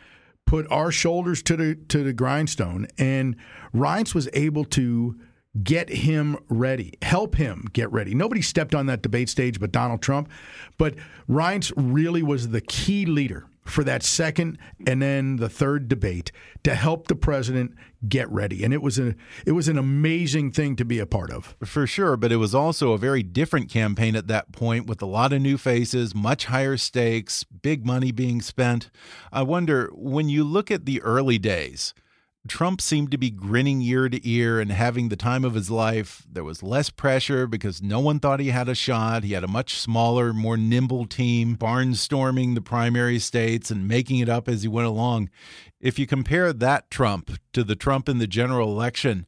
put 0.46 0.70
our 0.72 0.92
shoulders 0.92 1.42
to 1.44 1.56
the 1.56 1.76
to 1.90 2.04
the 2.04 2.14
grindstone, 2.14 2.88
and 2.98 3.36
Reince 3.74 4.14
was 4.14 4.30
able 4.34 4.66
to 4.66 5.20
get 5.64 5.90
him 5.90 6.38
ready, 6.50 6.94
help 7.02 7.36
him 7.36 7.66
get 7.74 7.92
ready. 7.92 8.14
Nobody 8.14 8.42
stepped 8.42 8.76
on 8.76 8.88
that 8.88 9.02
debate 9.02 9.30
stage 9.30 9.60
but 9.60 9.72
Donald 9.72 10.02
Trump, 10.02 10.30
but 10.78 10.96
Reince 11.30 11.72
really 11.76 12.22
was 12.22 12.50
the 12.50 12.62
key 12.62 13.06
leader 13.06 13.48
for 13.66 13.84
that 13.84 14.04
second 14.04 14.58
and 14.88 15.02
then 15.02 15.38
the 15.38 15.50
third 15.50 15.88
debate 15.88 16.32
to 16.64 16.76
help 16.76 17.08
the 17.08 17.16
president 17.16 17.74
get 18.08 18.30
ready. 18.32 18.64
And 18.64 18.74
it 18.74 18.82
was 18.82 19.00
a 19.00 19.16
it 19.46 19.54
was 19.54 19.68
an 19.68 19.78
amazing 19.78 20.52
thing 20.52 20.76
to 20.76 20.86
be 20.86 21.00
a 21.00 21.06
part 21.06 21.32
of. 21.32 21.56
For 21.64 21.88
sure 21.88 22.16
but 22.16 22.32
it 22.32 22.38
was 22.38 22.56
also 22.56 22.94
a 22.94 22.98
very 22.98 23.24
different 23.24 23.70
campaign 23.70 24.16
at 24.16 24.28
that 24.28 24.52
point 24.52 24.88
with 24.88 25.02
a 25.02 25.08
lot 25.08 25.34
of 25.34 25.42
new 25.42 25.58
faces 25.58 26.14
much 26.14 26.46
higher 26.46 26.78
stakes 26.78 27.44
big 27.44 27.86
money 27.86 28.12
being 28.12 28.42
spent. 28.42 28.92
I 29.32 29.42
wonder 29.42 29.90
when 29.94 30.30
you 30.30 30.44
look 30.44 30.70
at 30.70 30.86
the 30.86 31.02
early 31.02 31.40
days 31.40 31.94
Trump 32.48 32.80
seemed 32.80 33.12
to 33.12 33.18
be 33.18 33.32
grinning 33.32 33.82
ear 33.82 34.08
to 34.08 34.30
ear 34.30 34.60
and 34.60 34.72
having 34.72 35.10
the 35.10 35.16
time 35.16 35.44
of 35.44 35.56
his 35.56 35.72
life. 35.72 36.24
There 36.32 36.44
was 36.44 36.62
less 36.62 36.90
pressure 36.90 37.48
because 37.48 37.82
no 37.82 38.00
one 38.00 38.20
thought 38.20 38.40
he 38.40 38.50
had 38.50 38.70
a 38.70 38.76
shot. 38.76 39.24
He 39.24 39.34
had 39.34 39.44
a 39.44 39.48
much 39.48 39.80
smaller, 39.80 40.34
more 40.34 40.58
nimble 40.58 41.06
team, 41.06 41.58
barnstorming 41.58 42.54
the 42.54 42.62
primary 42.62 43.18
states 43.20 43.72
and 43.72 43.88
making 43.88 44.20
it 44.20 44.30
up 44.30 44.48
as 44.48 44.62
he 44.62 44.68
went 44.68 44.88
along. 44.88 45.30
If 45.80 45.98
you 45.98 46.06
compare 46.06 46.54
that 46.54 46.92
Trump 46.92 47.32
to 47.54 47.64
the 47.64 47.76
Trump 47.76 48.08
in 48.08 48.20
the 48.20 48.28
general 48.28 48.72
election, 48.72 49.26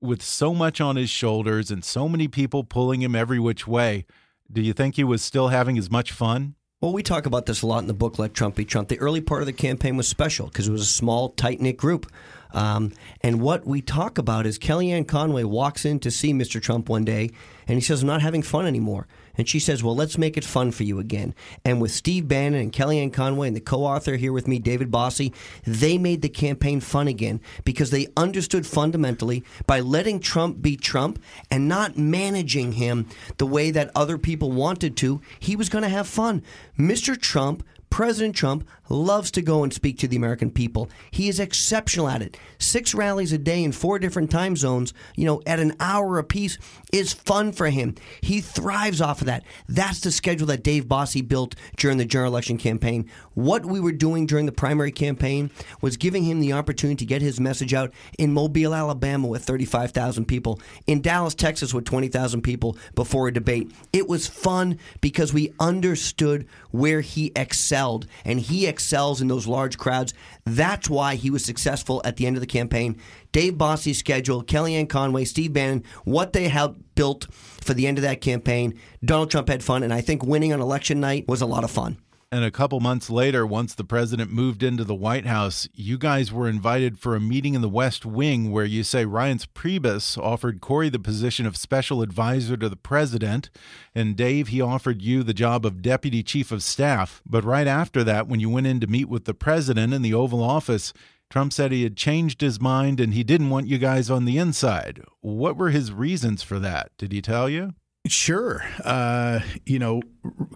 with 0.00 0.22
so 0.22 0.54
much 0.54 0.80
on 0.80 0.96
his 0.96 1.10
shoulders 1.10 1.70
and 1.70 1.84
so 1.84 2.08
many 2.08 2.28
people 2.28 2.64
pulling 2.64 3.02
him 3.02 3.14
every 3.14 3.38
which 3.38 3.66
way, 3.66 4.06
do 4.50 4.60
you 4.60 4.72
think 4.72 4.96
he 4.96 5.04
was 5.04 5.22
still 5.22 5.48
having 5.48 5.76
as 5.78 5.90
much 5.90 6.12
fun? 6.12 6.54
Well, 6.80 6.92
we 6.92 7.02
talk 7.02 7.26
about 7.26 7.46
this 7.46 7.62
a 7.62 7.66
lot 7.66 7.80
in 7.80 7.88
the 7.88 7.94
book, 7.94 8.18
Let 8.18 8.34
Trump 8.34 8.54
Be 8.54 8.64
Trump. 8.64 8.88
The 8.88 9.00
early 9.00 9.20
part 9.20 9.42
of 9.42 9.46
the 9.46 9.52
campaign 9.52 9.96
was 9.96 10.06
special 10.06 10.46
because 10.46 10.68
it 10.68 10.72
was 10.72 10.82
a 10.82 10.86
small, 10.86 11.30
tight 11.30 11.60
knit 11.60 11.76
group. 11.76 12.06
Um, 12.52 12.92
and 13.20 13.40
what 13.40 13.66
we 13.66 13.80
talk 13.80 14.18
about 14.18 14.46
is 14.46 14.58
Kellyanne 14.58 15.06
Conway 15.06 15.44
walks 15.44 15.84
in 15.84 16.00
to 16.00 16.10
see 16.10 16.32
Mr. 16.32 16.60
Trump 16.60 16.88
one 16.88 17.04
day 17.04 17.30
and 17.66 17.76
he 17.76 17.80
says, 17.80 18.02
I'm 18.02 18.06
not 18.06 18.22
having 18.22 18.42
fun 18.42 18.66
anymore. 18.66 19.06
And 19.36 19.48
she 19.48 19.60
says, 19.60 19.84
Well, 19.84 19.94
let's 19.94 20.18
make 20.18 20.36
it 20.36 20.44
fun 20.44 20.72
for 20.72 20.82
you 20.82 20.98
again. 20.98 21.34
And 21.64 21.80
with 21.80 21.92
Steve 21.92 22.26
Bannon 22.26 22.60
and 22.60 22.72
Kellyanne 22.72 23.12
Conway 23.12 23.46
and 23.46 23.56
the 23.56 23.60
co 23.60 23.84
author 23.84 24.16
here 24.16 24.32
with 24.32 24.48
me, 24.48 24.58
David 24.58 24.90
Bossie, 24.90 25.32
they 25.64 25.96
made 25.96 26.22
the 26.22 26.28
campaign 26.28 26.80
fun 26.80 27.06
again 27.06 27.40
because 27.64 27.90
they 27.90 28.08
understood 28.16 28.66
fundamentally 28.66 29.44
by 29.66 29.80
letting 29.80 30.18
Trump 30.18 30.60
be 30.60 30.76
Trump 30.76 31.22
and 31.50 31.68
not 31.68 31.96
managing 31.96 32.72
him 32.72 33.06
the 33.36 33.46
way 33.46 33.70
that 33.70 33.92
other 33.94 34.18
people 34.18 34.50
wanted 34.50 34.96
to, 34.96 35.20
he 35.38 35.54
was 35.54 35.68
going 35.68 35.82
to 35.82 35.88
have 35.88 36.08
fun. 36.08 36.42
Mr. 36.76 37.18
Trump 37.18 37.62
President 37.90 38.36
Trump 38.36 38.68
loves 38.88 39.30
to 39.32 39.42
go 39.42 39.62
and 39.62 39.72
speak 39.72 39.98
to 39.98 40.08
the 40.08 40.16
American 40.16 40.50
people. 40.50 40.88
He 41.10 41.28
is 41.28 41.40
exceptional 41.40 42.08
at 42.08 42.22
it. 42.22 42.36
Six 42.58 42.94
rallies 42.94 43.32
a 43.32 43.38
day 43.38 43.62
in 43.62 43.72
four 43.72 43.98
different 43.98 44.30
time 44.30 44.56
zones, 44.56 44.94
you 45.16 45.24
know, 45.24 45.42
at 45.46 45.60
an 45.60 45.74
hour 45.80 46.18
apiece 46.18 46.58
is 46.92 47.12
fun 47.12 47.52
for 47.52 47.68
him. 47.68 47.94
He 48.20 48.40
thrives 48.40 49.00
off 49.00 49.20
of 49.20 49.26
that. 49.26 49.44
That's 49.68 50.00
the 50.00 50.10
schedule 50.10 50.46
that 50.48 50.62
Dave 50.62 50.86
Bossie 50.86 51.26
built 51.26 51.54
during 51.76 51.98
the 51.98 52.04
general 52.04 52.32
election 52.32 52.58
campaign. 52.58 53.08
What 53.34 53.64
we 53.64 53.80
were 53.80 53.92
doing 53.92 54.26
during 54.26 54.46
the 54.46 54.52
primary 54.52 54.92
campaign 54.92 55.50
was 55.80 55.96
giving 55.96 56.24
him 56.24 56.40
the 56.40 56.52
opportunity 56.52 56.96
to 56.96 57.06
get 57.06 57.22
his 57.22 57.40
message 57.40 57.74
out 57.74 57.92
in 58.18 58.32
Mobile, 58.32 58.74
Alabama 58.74 59.28
with 59.28 59.44
35,000 59.44 60.24
people, 60.26 60.60
in 60.86 61.00
Dallas, 61.00 61.34
Texas 61.34 61.74
with 61.74 61.84
20,000 61.84 62.42
people 62.42 62.76
before 62.94 63.28
a 63.28 63.32
debate. 63.32 63.70
It 63.92 64.08
was 64.08 64.26
fun 64.26 64.78
because 65.00 65.32
we 65.32 65.52
understood 65.60 66.46
where 66.70 67.00
he 67.00 67.32
excelled, 67.36 68.06
and 68.24 68.40
he 68.40 68.66
excels 68.78 69.20
in 69.20 69.26
those 69.26 69.48
large 69.48 69.76
crowds. 69.76 70.14
That's 70.44 70.88
why 70.88 71.16
he 71.16 71.30
was 71.30 71.44
successful 71.44 72.00
at 72.04 72.16
the 72.16 72.28
end 72.28 72.36
of 72.36 72.40
the 72.40 72.46
campaign. 72.46 72.96
Dave 73.32 73.58
Bossie's 73.58 73.98
schedule, 73.98 74.44
Kellyanne 74.44 74.88
Conway, 74.88 75.24
Steve 75.24 75.52
Bannon, 75.52 75.82
what 76.04 76.32
they 76.32 76.46
helped 76.46 76.94
built 76.94 77.26
for 77.32 77.74
the 77.74 77.88
end 77.88 77.98
of 77.98 78.02
that 78.02 78.20
campaign. 78.20 78.78
Donald 79.04 79.32
Trump 79.32 79.48
had 79.48 79.64
fun, 79.64 79.82
and 79.82 79.92
I 79.92 80.00
think 80.00 80.22
winning 80.22 80.52
on 80.52 80.60
election 80.60 81.00
night 81.00 81.26
was 81.26 81.42
a 81.42 81.46
lot 81.46 81.64
of 81.64 81.72
fun. 81.72 81.98
And 82.30 82.44
a 82.44 82.50
couple 82.50 82.78
months 82.78 83.08
later, 83.08 83.46
once 83.46 83.74
the 83.74 83.84
president 83.84 84.30
moved 84.30 84.62
into 84.62 84.84
the 84.84 84.94
White 84.94 85.24
House, 85.24 85.66
you 85.72 85.96
guys 85.96 86.30
were 86.30 86.46
invited 86.46 86.98
for 86.98 87.16
a 87.16 87.20
meeting 87.20 87.54
in 87.54 87.62
the 87.62 87.70
West 87.70 88.04
Wing 88.04 88.52
where 88.52 88.66
you 88.66 88.82
say 88.82 89.06
Reince 89.06 89.46
Priebus 89.46 90.18
offered 90.18 90.60
Corey 90.60 90.90
the 90.90 90.98
position 90.98 91.46
of 91.46 91.56
special 91.56 92.02
advisor 92.02 92.58
to 92.58 92.68
the 92.68 92.76
president, 92.76 93.48
and 93.94 94.14
Dave, 94.14 94.48
he 94.48 94.60
offered 94.60 95.00
you 95.00 95.22
the 95.22 95.32
job 95.32 95.64
of 95.64 95.80
deputy 95.80 96.22
chief 96.22 96.52
of 96.52 96.62
staff. 96.62 97.22
But 97.24 97.44
right 97.44 97.66
after 97.66 98.04
that, 98.04 98.28
when 98.28 98.40
you 98.40 98.50
went 98.50 98.66
in 98.66 98.78
to 98.80 98.86
meet 98.86 99.08
with 99.08 99.24
the 99.24 99.32
president 99.32 99.94
in 99.94 100.02
the 100.02 100.12
Oval 100.12 100.42
Office, 100.42 100.92
Trump 101.30 101.54
said 101.54 101.72
he 101.72 101.82
had 101.82 101.96
changed 101.96 102.42
his 102.42 102.60
mind 102.60 103.00
and 103.00 103.14
he 103.14 103.24
didn't 103.24 103.48
want 103.48 103.68
you 103.68 103.78
guys 103.78 104.10
on 104.10 104.26
the 104.26 104.36
inside. 104.36 105.02
What 105.22 105.56
were 105.56 105.70
his 105.70 105.92
reasons 105.92 106.42
for 106.42 106.58
that? 106.58 106.90
Did 106.98 107.12
he 107.12 107.22
tell 107.22 107.48
you? 107.48 107.74
Sure. 108.06 108.62
Uh, 108.84 109.40
you 109.64 109.78
know, 109.78 110.02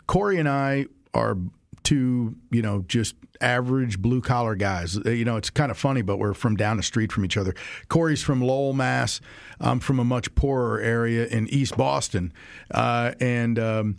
Corey 0.06 0.38
and 0.38 0.48
I 0.48 0.86
are 1.14 1.36
two, 1.82 2.36
you 2.50 2.62
know, 2.62 2.84
just 2.86 3.14
average 3.40 4.00
blue 4.00 4.20
collar 4.20 4.54
guys. 4.54 4.96
Uh, 4.96 5.10
you 5.10 5.24
know, 5.24 5.36
it's 5.36 5.50
kind 5.50 5.70
of 5.70 5.78
funny, 5.78 6.02
but 6.02 6.18
we're 6.18 6.34
from 6.34 6.56
down 6.56 6.76
the 6.76 6.82
street 6.82 7.12
from 7.12 7.24
each 7.24 7.36
other. 7.36 7.54
Corey's 7.88 8.22
from 8.22 8.40
Lowell, 8.40 8.72
Mass. 8.72 9.20
I'm 9.60 9.80
from 9.80 9.98
a 9.98 10.04
much 10.04 10.34
poorer 10.34 10.80
area 10.80 11.26
in 11.26 11.48
East 11.48 11.76
Boston, 11.76 12.32
uh, 12.70 13.12
and. 13.20 13.58
Um, 13.58 13.98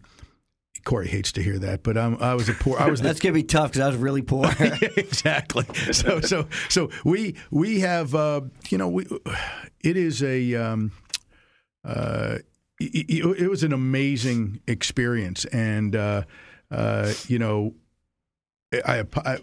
Corey 0.84 1.08
hates 1.08 1.32
to 1.34 1.42
hear 1.42 1.58
that, 1.60 1.82
but 1.82 1.96
um, 1.96 2.18
I 2.20 2.34
was 2.36 2.50
a 2.50 2.54
poor. 2.54 2.78
I 2.78 2.90
was. 2.90 3.00
The, 3.00 3.08
That's 3.08 3.22
gonna 3.22 3.34
be 3.34 3.44
tough 3.44 3.72
because 3.72 3.82
I 3.82 3.88
was 3.88 3.96
really 3.96 4.22
poor. 4.22 4.48
exactly. 4.60 5.64
So 5.94 6.20
so 6.20 6.48
so 6.68 6.90
we 7.06 7.36
we 7.52 7.80
have 7.80 8.14
uh, 8.14 8.42
you 8.70 8.78
know 8.78 8.90
we 8.90 9.08
it 9.82 9.96
is 9.96 10.22
a 10.22 10.56
um, 10.56 10.92
uh, 11.86 12.40
it, 12.80 13.26
it, 13.40 13.50
was 13.50 13.64
an 13.64 13.72
amazing 13.72 14.60
experience, 14.68 15.46
and 15.46 15.96
uh, 16.74 17.14
you 17.28 17.40
know, 17.40 17.74
I, 18.86 19.04
I, 19.16 19.38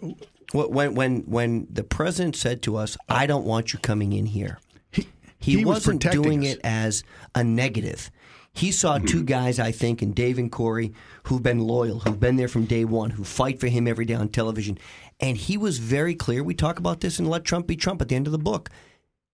when 0.53 0.95
when 0.95 1.21
when 1.21 1.67
the 1.71 1.83
president 1.83 2.35
said 2.35 2.61
to 2.63 2.75
us, 2.75 2.97
"I 3.07 3.25
don't 3.25 3.45
want 3.45 3.73
you 3.73 3.79
coming 3.79 4.13
in 4.13 4.25
here," 4.25 4.59
he, 4.91 5.07
he, 5.39 5.57
he 5.57 5.65
wasn't 5.65 6.03
was 6.03 6.13
doing 6.13 6.41
us. 6.41 6.55
it 6.55 6.61
as 6.63 7.03
a 7.33 7.43
negative. 7.43 8.11
He 8.53 8.71
saw 8.71 8.97
two 8.97 9.19
mm-hmm. 9.19 9.25
guys, 9.25 9.59
I 9.59 9.71
think, 9.71 10.01
in 10.01 10.11
Dave 10.11 10.37
and 10.37 10.51
Corey, 10.51 10.93
who've 11.23 11.41
been 11.41 11.59
loyal, 11.59 11.99
who've 11.99 12.19
been 12.19 12.35
there 12.35 12.49
from 12.49 12.65
day 12.65 12.83
one, 12.83 13.11
who 13.11 13.23
fight 13.23 13.61
for 13.61 13.67
him 13.67 13.87
every 13.87 14.03
day 14.03 14.13
on 14.13 14.27
television. 14.27 14.77
And 15.21 15.37
he 15.37 15.57
was 15.57 15.77
very 15.77 16.15
clear. 16.15 16.43
We 16.43 16.53
talk 16.53 16.77
about 16.77 16.99
this 16.99 17.17
in 17.17 17.25
Let 17.25 17.45
Trump 17.45 17.67
Be 17.67 17.77
Trump 17.77 18.01
at 18.01 18.09
the 18.09 18.15
end 18.15 18.27
of 18.27 18.33
the 18.33 18.37
book. 18.37 18.69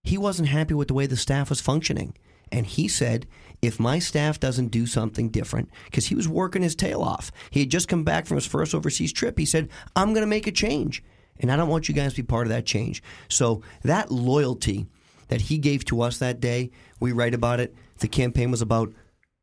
He 0.04 0.16
wasn't 0.16 0.50
happy 0.50 0.74
with 0.74 0.86
the 0.86 0.94
way 0.94 1.06
the 1.06 1.16
staff 1.16 1.50
was 1.50 1.60
functioning. 1.60 2.14
And 2.52 2.64
he 2.64 2.86
said, 2.86 3.26
if 3.60 3.80
my 3.80 3.98
staff 3.98 4.38
doesn't 4.38 4.68
do 4.68 4.86
something 4.86 5.30
different, 5.30 5.70
because 5.86 6.06
he 6.06 6.14
was 6.14 6.28
working 6.28 6.62
his 6.62 6.76
tail 6.76 7.02
off, 7.02 7.32
he 7.50 7.60
had 7.60 7.70
just 7.70 7.88
come 7.88 8.04
back 8.04 8.26
from 8.26 8.36
his 8.36 8.46
first 8.46 8.74
overseas 8.74 9.12
trip. 9.12 9.38
He 9.38 9.44
said, 9.44 9.68
I'm 9.96 10.12
going 10.12 10.22
to 10.22 10.26
make 10.26 10.46
a 10.46 10.52
change. 10.52 11.02
And 11.40 11.52
I 11.52 11.56
don't 11.56 11.68
want 11.68 11.88
you 11.88 11.94
guys 11.94 12.12
to 12.14 12.22
be 12.22 12.26
part 12.26 12.46
of 12.46 12.50
that 12.50 12.66
change. 12.66 13.02
So 13.28 13.62
that 13.82 14.10
loyalty 14.10 14.86
that 15.28 15.42
he 15.42 15.58
gave 15.58 15.84
to 15.86 16.02
us 16.02 16.18
that 16.18 16.40
day, 16.40 16.70
we 17.00 17.12
write 17.12 17.34
about 17.34 17.60
it. 17.60 17.74
The 17.98 18.08
campaign 18.08 18.50
was 18.50 18.62
about 18.62 18.92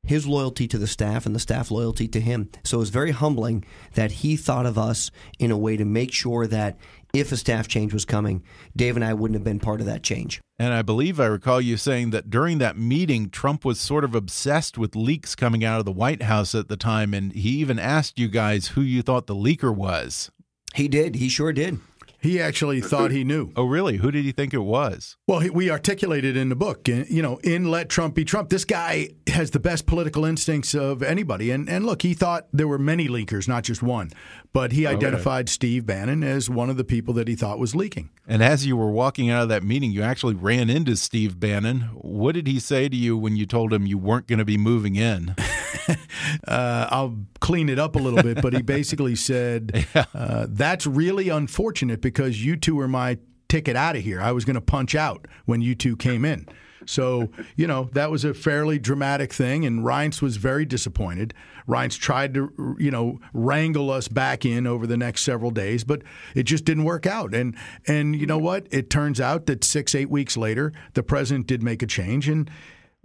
his 0.05 0.27
loyalty 0.27 0.67
to 0.67 0.77
the 0.77 0.87
staff 0.87 1.25
and 1.25 1.35
the 1.35 1.39
staff 1.39 1.71
loyalty 1.71 2.07
to 2.09 2.21
him. 2.21 2.49
So 2.63 2.77
it 2.77 2.81
was 2.81 2.89
very 2.89 3.11
humbling 3.11 3.65
that 3.93 4.11
he 4.11 4.35
thought 4.35 4.65
of 4.65 4.77
us 4.77 5.09
in 5.39 5.51
a 5.51 5.57
way 5.57 5.77
to 5.77 5.85
make 5.85 6.13
sure 6.13 6.47
that 6.47 6.77
if 7.15 7.31
a 7.31 7.37
staff 7.37 7.67
change 7.67 7.93
was 7.93 8.05
coming, 8.05 8.43
Dave 8.75 8.95
and 8.95 9.05
I 9.05 9.13
wouldn't 9.13 9.35
have 9.35 9.43
been 9.43 9.59
part 9.59 9.79
of 9.79 9.87
that 9.87 10.03
change. 10.03 10.41
And 10.59 10.73
I 10.73 10.81
believe 10.81 11.19
I 11.19 11.25
recall 11.25 11.59
you 11.59 11.77
saying 11.77 12.11
that 12.11 12.29
during 12.29 12.57
that 12.59 12.77
meeting, 12.77 13.29
Trump 13.29 13.65
was 13.65 13.79
sort 13.79 14.03
of 14.03 14.15
obsessed 14.15 14.77
with 14.77 14.95
leaks 14.95 15.35
coming 15.35 15.63
out 15.63 15.79
of 15.79 15.85
the 15.85 15.91
White 15.91 16.23
House 16.23 16.53
at 16.55 16.67
the 16.67 16.77
time, 16.77 17.13
and 17.13 17.33
he 17.33 17.49
even 17.49 17.79
asked 17.79 18.19
you 18.19 18.27
guys 18.27 18.69
who 18.69 18.81
you 18.81 19.01
thought 19.01 19.27
the 19.27 19.35
leaker 19.35 19.75
was. 19.75 20.31
He 20.73 20.87
did. 20.87 21.15
He 21.15 21.29
sure 21.29 21.53
did. 21.53 21.79
He 22.25 22.41
actually 22.41 22.81
thought 22.81 23.11
he 23.11 23.23
knew. 23.23 23.51
Oh, 23.55 23.65
really? 23.65 23.97
Who 23.97 24.09
did 24.09 24.25
he 24.25 24.31
think 24.31 24.51
it 24.51 24.59
was? 24.59 25.15
Well, 25.27 25.47
we 25.53 25.69
articulated 25.69 26.35
in 26.35 26.49
the 26.49 26.55
book, 26.55 26.87
you 26.87 27.21
know, 27.21 27.37
in 27.43 27.69
Let 27.69 27.87
Trump 27.87 28.15
Be 28.15 28.25
Trump. 28.25 28.49
This 28.49 28.65
guy 28.65 29.09
has 29.27 29.51
the 29.51 29.59
best 29.59 29.85
political 29.85 30.25
instincts 30.25 30.73
of 30.73 31.03
anybody. 31.03 31.51
And, 31.51 31.69
and 31.69 31.85
look, 31.85 32.01
he 32.01 32.15
thought 32.15 32.47
there 32.51 32.67
were 32.67 32.79
many 32.79 33.07
leakers, 33.07 33.47
not 33.47 33.63
just 33.63 33.83
one. 33.83 34.09
But 34.55 34.71
he 34.71 34.87
identified 34.87 35.47
okay. 35.47 35.51
Steve 35.51 35.85
Bannon 35.85 36.23
as 36.23 36.49
one 36.49 36.69
of 36.69 36.77
the 36.77 36.85
people 36.85 37.13
that 37.15 37.27
he 37.27 37.35
thought 37.35 37.59
was 37.59 37.75
leaking. 37.75 38.09
And 38.25 38.41
as 38.41 38.65
you 38.65 38.77
were 38.77 38.89
walking 38.89 39.29
out 39.29 39.43
of 39.43 39.49
that 39.49 39.63
meeting, 39.63 39.91
you 39.91 40.01
actually 40.01 40.33
ran 40.33 40.69
into 40.69 40.95
Steve 40.95 41.37
Bannon. 41.37 41.81
What 41.93 42.35
did 42.35 42.47
he 42.47 42.61
say 42.61 42.87
to 42.87 42.95
you 42.95 43.17
when 43.17 43.35
you 43.35 43.45
told 43.45 43.73
him 43.73 43.85
you 43.85 43.97
weren't 43.97 44.27
going 44.27 44.39
to 44.39 44.45
be 44.45 44.57
moving 44.57 44.95
in? 44.95 45.35
uh, 46.47 46.87
I'll 46.89 47.17
clean 47.41 47.67
it 47.67 47.77
up 47.77 47.97
a 47.97 47.99
little 47.99 48.23
bit, 48.23 48.41
but 48.41 48.53
he 48.53 48.61
basically 48.61 49.15
said, 49.17 49.85
yeah. 49.93 50.05
uh, 50.13 50.47
That's 50.47 50.87
really 50.87 51.27
unfortunate 51.27 51.99
because 51.99 52.41
you 52.41 52.55
two 52.55 52.79
are 52.79 52.87
my 52.87 53.17
ticket 53.49 53.75
out 53.75 53.97
of 53.97 54.03
here. 54.03 54.21
I 54.21 54.31
was 54.31 54.45
going 54.45 54.55
to 54.55 54.61
punch 54.61 54.95
out 54.95 55.27
when 55.43 55.59
you 55.59 55.75
two 55.75 55.97
came 55.97 56.23
in. 56.23 56.47
So, 56.85 57.29
you 57.55 57.67
know, 57.67 57.89
that 57.93 58.11
was 58.11 58.23
a 58.23 58.33
fairly 58.33 58.79
dramatic 58.79 59.33
thing, 59.33 59.65
and 59.65 59.83
Reince 59.83 60.21
was 60.21 60.37
very 60.37 60.65
disappointed. 60.65 61.33
Reince 61.67 61.97
tried 61.97 62.33
to, 62.35 62.75
you 62.79 62.91
know, 62.91 63.19
wrangle 63.33 63.89
us 63.89 64.07
back 64.07 64.45
in 64.45 64.67
over 64.67 64.85
the 64.85 64.97
next 64.97 65.23
several 65.23 65.51
days, 65.51 65.83
but 65.83 66.03
it 66.35 66.43
just 66.43 66.65
didn't 66.65 66.83
work 66.83 67.05
out. 67.05 67.33
And 67.33 67.55
and 67.87 68.15
you 68.15 68.25
know 68.25 68.37
what? 68.37 68.67
It 68.71 68.89
turns 68.89 69.19
out 69.19 69.47
that 69.47 69.63
six, 69.63 69.95
eight 69.95 70.09
weeks 70.09 70.37
later, 70.37 70.73
the 70.93 71.03
president 71.03 71.47
did 71.47 71.63
make 71.63 71.81
a 71.81 71.87
change, 71.87 72.29
and 72.29 72.49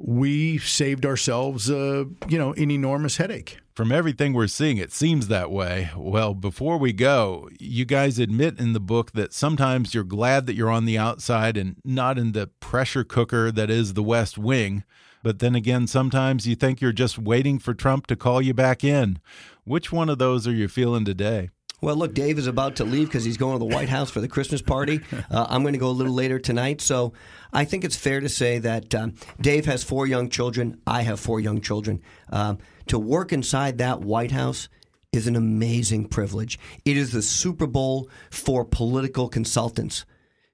we 0.03 0.57
saved 0.59 1.05
ourselves, 1.05 1.71
uh, 1.71 2.05
you 2.27 2.39
know, 2.39 2.55
an 2.55 2.71
enormous 2.71 3.19
headache. 3.19 3.59
From 3.75 3.93
everything 3.93 4.33
we're 4.33 4.47
seeing, 4.47 4.79
it 4.79 4.93
seems 4.93 5.29
that 5.29 5.51
way. 5.51 5.91
Well, 5.95 6.35
before 6.35 6.79
we 6.79 6.93
go, 6.93 7.49
you 7.59 7.85
guys 7.85 8.19
admit 8.19 8.59
in 8.59 8.73
the 8.73 8.81
book 8.81 9.13
that 9.13 9.33
sometimes 9.35 9.95
you're 9.95 10.05
glad 10.05 10.47
that 10.47 10.55
you're 10.55 10.71
on 10.71 10.87
the 10.87 10.99
outside 10.99 11.57
and 11.57 11.77
not 11.85 12.19
in 12.19 12.33
the 12.33 12.47
pressure 12.61 13.05
cooker 13.05 13.53
that 13.53 13.71
is 13.71 13.93
the 13.95 14.03
West 14.03 14.39
Wing. 14.39 14.85
But 15.23 15.39
then 15.39 15.55
again, 15.55 15.87
sometimes 15.87 16.47
you 16.47 16.57
think 16.57 16.81
you're 16.81 16.93
just 16.93 17.19
waiting 17.19 17.59
for 17.59 17.75
Trump 17.75 18.07
to 18.07 18.17
call 18.17 18.41
you 18.41 18.55
back 18.55 18.83
in. 18.83 19.19
Which 19.65 19.93
one 19.93 20.09
of 20.09 20.19
those 20.19 20.49
are 20.49 20.53
you 20.53 20.67
feeling 20.67 21.05
today? 21.05 21.51
Well, 21.81 21.97
look, 21.97 22.13
Dave 22.13 22.39
is 22.39 22.47
about 22.47 22.77
to 22.77 22.85
leave 22.85 23.09
because 23.09 23.25
he's 23.25 23.39
going 23.39 23.55
to 23.55 23.59
the 23.59 23.75
White 23.75 23.89
House 23.89 24.11
for 24.11 24.21
the 24.21 24.29
Christmas 24.29 24.63
party. 24.63 25.01
Uh, 25.31 25.47
I'm 25.49 25.63
going 25.63 25.75
to 25.75 25.79
go 25.79 25.89
a 25.89 25.91
little 25.91 26.15
later 26.15 26.41
tonight. 26.41 26.81
So 26.81 27.13
I 27.53 27.65
think 27.65 27.85
it's 27.85 27.95
fair 27.95 28.21
to 28.21 28.29
say 28.29 28.59
that 28.59 28.95
um, 28.95 29.15
Dave 29.41 29.65
has 29.67 29.85
four 29.85 30.07
young 30.07 30.29
children. 30.29 30.81
I 30.87 31.03
have 31.03 31.21
four 31.21 31.39
young 31.39 31.61
children. 31.61 32.03
Um, 32.31 32.59
to 32.87 32.99
work 32.99 33.33
inside 33.33 33.79
that 33.79 34.01
White 34.01 34.33
House 34.33 34.69
is 35.13 35.27
an 35.27 35.37
amazing 35.37 36.09
privilege. 36.09 36.59
It 36.85 36.97
is 36.97 37.13
the 37.13 37.23
Super 37.23 37.67
Bowl 37.67 38.09
for 38.31 38.65
political 38.65 39.29
consultants, 39.29 40.05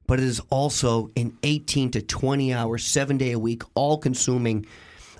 but 0.06 0.18
it 0.18 0.24
is 0.24 0.40
also 0.50 1.08
an 1.16 1.38
18 1.42 1.92
to 1.92 2.02
20 2.02 2.52
hour, 2.52 2.76
seven 2.76 3.16
day 3.16 3.32
a 3.32 3.38
week, 3.38 3.62
all 3.74 3.96
consuming 3.98 4.66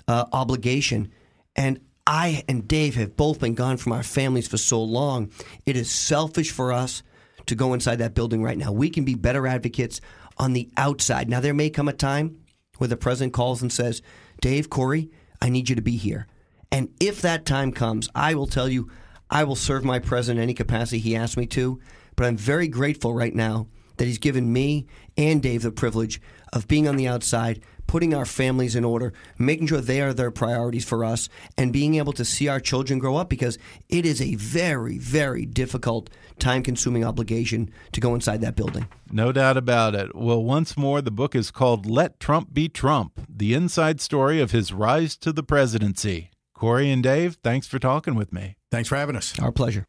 uh, 0.07 0.25
obligation. 0.33 1.11
And 1.55 1.79
I 2.07 2.45
and 2.47 2.65
Dave 2.65 2.95
have 2.95 3.17
both 3.17 3.41
been 3.41 3.53
gone 3.53 3.75
from 3.75 3.91
our 3.91 4.01
families 4.01 4.47
for 4.47 4.57
so 4.57 4.81
long. 4.81 5.29
It 5.65 5.75
is 5.75 5.91
selfish 5.91 6.51
for 6.51 6.71
us 6.71 7.03
to 7.47 7.55
go 7.55 7.73
inside 7.73 7.97
that 7.97 8.13
building 8.13 8.41
right 8.41 8.57
now. 8.57 8.71
We 8.71 8.89
can 8.89 9.03
be 9.03 9.13
better 9.13 9.45
advocates 9.45 9.99
on 10.37 10.53
the 10.53 10.69
outside. 10.77 11.29
Now, 11.29 11.41
there 11.41 11.53
may 11.53 11.69
come 11.69 11.89
a 11.89 11.93
time 11.93 12.39
where 12.77 12.87
the 12.87 12.95
president 12.95 13.33
calls 13.33 13.61
and 13.61 13.71
says, 13.71 14.01
Dave, 14.39 14.69
Corey, 14.69 15.11
I 15.41 15.49
need 15.49 15.69
you 15.69 15.75
to 15.75 15.81
be 15.81 15.97
here. 15.97 16.27
And 16.71 16.89
if 17.01 17.21
that 17.21 17.45
time 17.45 17.73
comes, 17.73 18.09
I 18.15 18.35
will 18.35 18.47
tell 18.47 18.69
you, 18.69 18.89
I 19.29 19.43
will 19.43 19.55
serve 19.55 19.83
my 19.83 19.99
president 19.99 20.39
in 20.39 20.43
any 20.43 20.53
capacity 20.53 20.99
he 20.99 21.15
asks 21.15 21.35
me 21.35 21.45
to. 21.47 21.79
But 22.15 22.25
I'm 22.25 22.37
very 22.37 22.69
grateful 22.69 23.13
right 23.13 23.35
now 23.35 23.67
that 23.97 24.05
he's 24.05 24.17
given 24.17 24.53
me 24.53 24.87
and 25.17 25.41
Dave 25.41 25.63
the 25.63 25.71
privilege 25.71 26.21
of 26.53 26.67
being 26.67 26.87
on 26.87 26.95
the 26.95 27.07
outside, 27.07 27.61
putting 27.87 28.13
our 28.13 28.25
families 28.25 28.75
in 28.75 28.85
order, 28.85 29.13
making 29.37 29.67
sure 29.67 29.81
they 29.81 30.01
are 30.01 30.13
their 30.13 30.31
priorities 30.31 30.85
for 30.85 31.03
us, 31.03 31.29
and 31.57 31.73
being 31.73 31.95
able 31.95 32.13
to 32.13 32.25
see 32.25 32.47
our 32.47 32.59
children 32.59 32.99
grow 32.99 33.15
up 33.15 33.29
because 33.29 33.57
it 33.89 34.05
is 34.05 34.21
a 34.21 34.35
very, 34.35 34.97
very 34.97 35.45
difficult, 35.45 36.09
time 36.37 36.61
consuming 36.61 37.03
obligation 37.03 37.71
to 37.93 37.99
go 37.99 38.13
inside 38.13 38.41
that 38.41 38.55
building. 38.55 38.87
No 39.11 39.31
doubt 39.31 39.57
about 39.57 39.95
it. 39.95 40.15
Well, 40.15 40.43
once 40.43 40.77
more, 40.77 41.01
the 41.01 41.11
book 41.11 41.35
is 41.35 41.49
called 41.49 41.85
Let 41.85 42.19
Trump 42.19 42.53
Be 42.53 42.69
Trump 42.69 43.19
The 43.29 43.53
Inside 43.53 44.01
Story 44.01 44.39
of 44.41 44.51
His 44.51 44.71
Rise 44.73 45.15
to 45.17 45.31
the 45.31 45.43
Presidency. 45.43 46.29
Corey 46.53 46.91
and 46.91 47.03
Dave, 47.03 47.37
thanks 47.43 47.67
for 47.67 47.79
talking 47.79 48.15
with 48.15 48.33
me. 48.33 48.55
Thanks 48.71 48.89
for 48.89 48.95
having 48.95 49.15
us. 49.15 49.39
Our 49.39 49.51
pleasure. 49.51 49.85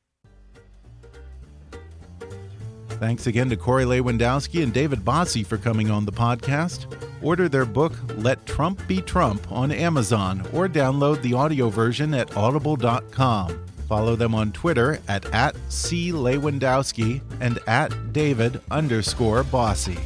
Thanks 2.99 3.29
again 3.29 3.49
to 3.51 3.57
Corey 3.57 3.85
Lewandowski 3.85 4.63
and 4.63 4.73
David 4.73 5.01
Bossie 5.05 5.47
for 5.47 5.57
coming 5.57 5.89
on 5.89 6.05
the 6.05 6.13
podcast. 6.13 6.93
Order 7.23 7.49
their 7.49 7.65
book, 7.65 7.93
Let 8.17 8.45
Trump 8.45 8.85
Be 8.89 9.01
Trump, 9.01 9.51
on 9.53 9.71
Amazon 9.71 10.45
or 10.53 10.69
download 10.69 11.23
the 11.23 11.35
audio 11.35 11.69
version 11.69 12.13
at 12.13 12.37
audible.com. 12.37 13.65
Follow 13.89 14.17
them 14.17 14.35
on 14.35 14.53
Twitter 14.53 14.99
at, 15.09 15.25
at 15.33 15.55
@c_lewandowski 15.69 17.23
and 17.41 17.59
at 17.67 18.13
David 18.13 18.61
underscore 18.71 19.45
Bossie. 19.45 20.01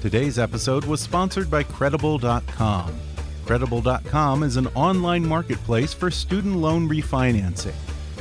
Today's 0.00 0.38
episode 0.38 0.84
was 0.84 1.00
sponsored 1.00 1.50
by 1.50 1.62
Credible.com. 1.62 2.92
Credible.com 3.44 4.42
is 4.42 4.56
an 4.56 4.66
online 4.68 5.26
marketplace 5.26 5.92
for 5.92 6.10
student 6.10 6.56
loan 6.56 6.88
refinancing. 6.88 7.74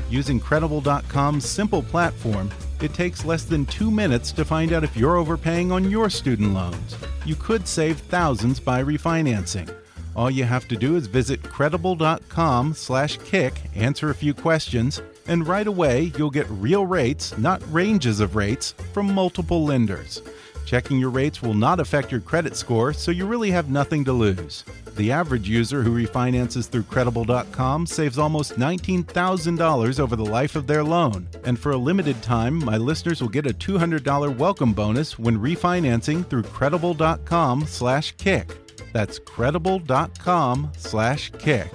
Using 0.10 0.40
Credible.com's 0.40 1.46
simple 1.46 1.84
platform, 1.84 2.50
it 2.82 2.93
takes 2.93 3.25
less 3.25 3.43
than 3.43 3.65
two 3.65 3.91
minutes 3.91 4.32
to 4.34 4.45
find 4.45 4.73
out 4.73 4.84
if 4.84 4.95
you're 4.95 5.17
overpaying 5.17 5.71
on 5.71 5.89
your 5.89 6.09
student 6.09 6.53
loans. 6.53 6.95
You 7.25 7.36
could 7.36 7.67
save 7.67 7.99
thousands 7.99 8.59
by 8.59 8.84
refinancing. 8.84 9.73
All 10.15 10.32
you 10.32 10.45
have 10.45 10.67
to 10.69 10.75
do 10.75 10.95
is 10.95 11.05
visit 11.05 11.43
credible.com 11.43 12.73
slash 12.73 13.17
kick, 13.19 13.61
answer 13.75 14.09
a 14.09 14.15
few 14.15 14.34
questions, 14.34 15.01
and 15.28 15.47
right 15.47 15.67
away 15.67 16.11
you'll 16.17 16.32
get 16.32 16.49
real 16.49 16.86
rates, 16.86 17.38
not 17.38 17.61
ranges 17.71 18.19
of 18.19 18.36
rates, 18.36 18.73
from 18.93 19.13
multiple 19.13 19.63
lenders. 19.63 20.23
Checking 20.68 20.99
your 20.99 21.11
rates 21.11 21.41
will 21.41 21.53
not 21.53 21.80
affect 21.80 22.11
your 22.11 22.20
credit 22.20 22.53
score, 22.53 22.91
so 22.91 23.09
you 23.09 23.26
really 23.26 23.49
have 23.51 23.70
nothing 23.70 24.03
to 24.03 24.11
lose. 24.11 24.65
The 24.97 25.13
average 25.13 25.47
user 25.47 25.82
who 25.82 25.95
refinances 25.95 26.68
through 26.68 26.84
Credible.com 26.84 27.86
saves 27.86 28.18
almost 28.18 28.59
$19,000 28.59 29.99
over 30.01 30.15
the 30.18 30.26
life 30.26 30.57
of 30.57 30.68
their 30.68 30.84
loan. 30.84 31.30
And 31.45 31.57
for 31.57 31.72
a 31.72 31.78
limited 31.78 32.22
time, 32.22 32.65
my 32.65 32.76
listeners 32.76 33.22
will 33.22 33.30
get 33.30 33.47
a 33.47 33.53
$200 33.53 34.38
welcome 34.38 34.74
bonus 34.74 35.18
when 35.18 35.38
refinancing 35.38 36.30
through 36.30 36.43
Credible.com 36.43 37.65
slash 37.65 38.11
kick. 38.18 38.57
That's 38.91 39.20
Credible.com 39.20 40.74
slash 40.76 41.32
kick. 41.39 41.72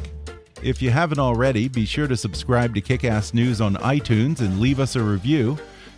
If 0.63 0.83
you 0.83 0.91
haven't 0.91 1.19
already, 1.19 1.67
be 1.67 1.87
sure 1.87 2.09
to 2.09 2.17
subscribe 2.17 2.75
to 2.75 2.83
Kickass 2.83 3.33
News 3.33 3.63
on 3.63 3.77
iTunes 3.77 4.41
and 4.41 4.61
leave 4.61 4.81
us 4.81 4.97
a 4.97 5.03
review. 5.03 5.57